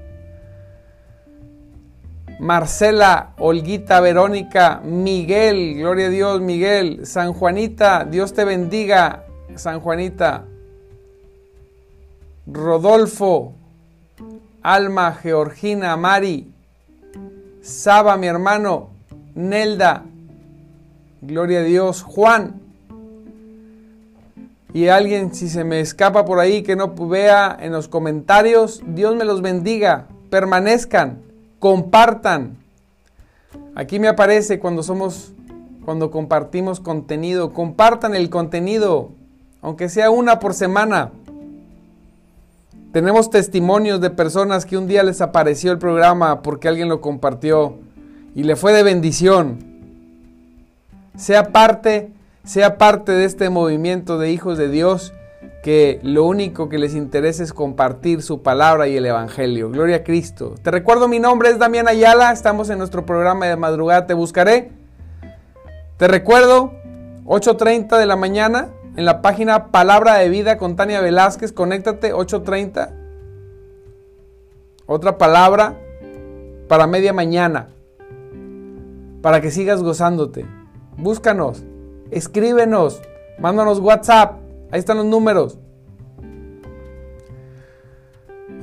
Marcela, 2.42 3.34
Olguita, 3.38 4.00
Verónica, 4.00 4.80
Miguel, 4.82 5.76
gloria 5.76 6.08
a 6.08 6.10
Dios, 6.10 6.40
Miguel, 6.40 7.06
San 7.06 7.34
Juanita, 7.34 8.04
Dios 8.04 8.32
te 8.32 8.44
bendiga, 8.44 9.26
San 9.54 9.78
Juanita, 9.78 10.44
Rodolfo, 12.48 13.54
Alma, 14.60 15.12
Georgina, 15.12 15.96
Mari, 15.96 16.52
Saba, 17.60 18.16
mi 18.16 18.26
hermano, 18.26 18.90
Nelda, 19.36 20.02
gloria 21.20 21.60
a 21.60 21.62
Dios, 21.62 22.02
Juan. 22.02 22.60
Y 24.74 24.88
alguien, 24.88 25.32
si 25.32 25.48
se 25.48 25.62
me 25.62 25.78
escapa 25.78 26.24
por 26.24 26.40
ahí, 26.40 26.64
que 26.64 26.74
no 26.74 26.92
vea 27.06 27.56
en 27.60 27.70
los 27.70 27.86
comentarios, 27.86 28.82
Dios 28.84 29.14
me 29.14 29.24
los 29.24 29.42
bendiga, 29.42 30.08
permanezcan 30.28 31.30
compartan. 31.62 32.56
Aquí 33.76 34.00
me 34.00 34.08
aparece 34.08 34.58
cuando 34.58 34.82
somos, 34.82 35.32
cuando 35.84 36.10
compartimos 36.10 36.80
contenido, 36.80 37.52
compartan 37.52 38.16
el 38.16 38.30
contenido, 38.30 39.12
aunque 39.60 39.88
sea 39.88 40.10
una 40.10 40.40
por 40.40 40.54
semana. 40.54 41.12
Tenemos 42.92 43.30
testimonios 43.30 44.00
de 44.00 44.10
personas 44.10 44.66
que 44.66 44.76
un 44.76 44.88
día 44.88 45.04
les 45.04 45.20
apareció 45.20 45.70
el 45.70 45.78
programa 45.78 46.42
porque 46.42 46.66
alguien 46.66 46.88
lo 46.88 47.00
compartió 47.00 47.78
y 48.34 48.42
le 48.42 48.56
fue 48.56 48.72
de 48.72 48.82
bendición. 48.82 49.58
Sea 51.16 51.52
parte, 51.52 52.10
sea 52.42 52.76
parte 52.76 53.12
de 53.12 53.24
este 53.24 53.50
movimiento 53.50 54.18
de 54.18 54.32
hijos 54.32 54.58
de 54.58 54.68
Dios 54.68 55.12
que 55.62 56.00
lo 56.02 56.24
único 56.24 56.68
que 56.68 56.76
les 56.76 56.94
interesa 56.94 57.42
es 57.42 57.52
compartir 57.52 58.20
su 58.22 58.42
palabra 58.42 58.88
y 58.88 58.96
el 58.96 59.06
Evangelio. 59.06 59.70
Gloria 59.70 59.96
a 59.96 60.04
Cristo. 60.04 60.56
Te 60.60 60.72
recuerdo, 60.72 61.06
mi 61.06 61.20
nombre 61.20 61.50
es 61.50 61.58
Damián 61.58 61.86
Ayala, 61.86 62.32
estamos 62.32 62.68
en 62.68 62.78
nuestro 62.78 63.06
programa 63.06 63.46
de 63.46 63.56
madrugada, 63.56 64.06
te 64.06 64.14
buscaré. 64.14 64.72
Te 65.98 66.08
recuerdo, 66.08 66.72
8.30 67.26 67.96
de 67.96 68.06
la 68.06 68.16
mañana, 68.16 68.70
en 68.96 69.04
la 69.04 69.22
página 69.22 69.70
Palabra 69.70 70.16
de 70.16 70.28
Vida 70.28 70.58
con 70.58 70.74
Tania 70.74 71.00
Velázquez, 71.00 71.52
conéctate, 71.52 72.12
8.30. 72.12 72.90
Otra 74.86 75.16
palabra 75.16 75.78
para 76.66 76.88
media 76.88 77.12
mañana, 77.12 77.68
para 79.22 79.40
que 79.40 79.52
sigas 79.52 79.80
gozándote. 79.80 80.44
Búscanos, 80.96 81.62
escríbenos, 82.10 83.00
mándanos 83.38 83.78
WhatsApp 83.78 84.41
Ahí 84.72 84.78
están 84.78 84.96
los 84.96 85.06
números. 85.06 85.58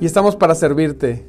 Y 0.00 0.06
estamos 0.06 0.34
para 0.34 0.54
servirte. 0.54 1.24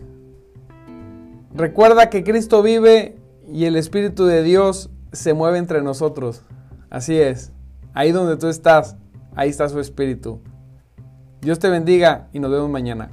Recuerda 1.54 2.10
que 2.10 2.24
Cristo 2.24 2.64
vive 2.64 3.16
y 3.48 3.66
el 3.66 3.76
Espíritu 3.76 4.26
de 4.26 4.42
Dios 4.42 4.90
se 5.12 5.34
mueve 5.34 5.60
entre 5.60 5.84
nosotros. 5.84 6.44
Así 6.90 7.20
es. 7.20 7.54
Ahí 7.94 8.12
donde 8.12 8.38
tú 8.38 8.48
estás, 8.48 8.98
ahí 9.36 9.50
está 9.50 9.70
su 9.70 9.80
Espíritu. 9.80 10.42
Dios 11.42 11.60
te 11.60 11.70
bendiga 11.70 12.30
y 12.34 12.40
nos 12.40 12.50
vemos 12.50 12.70
mañana. 12.70 13.12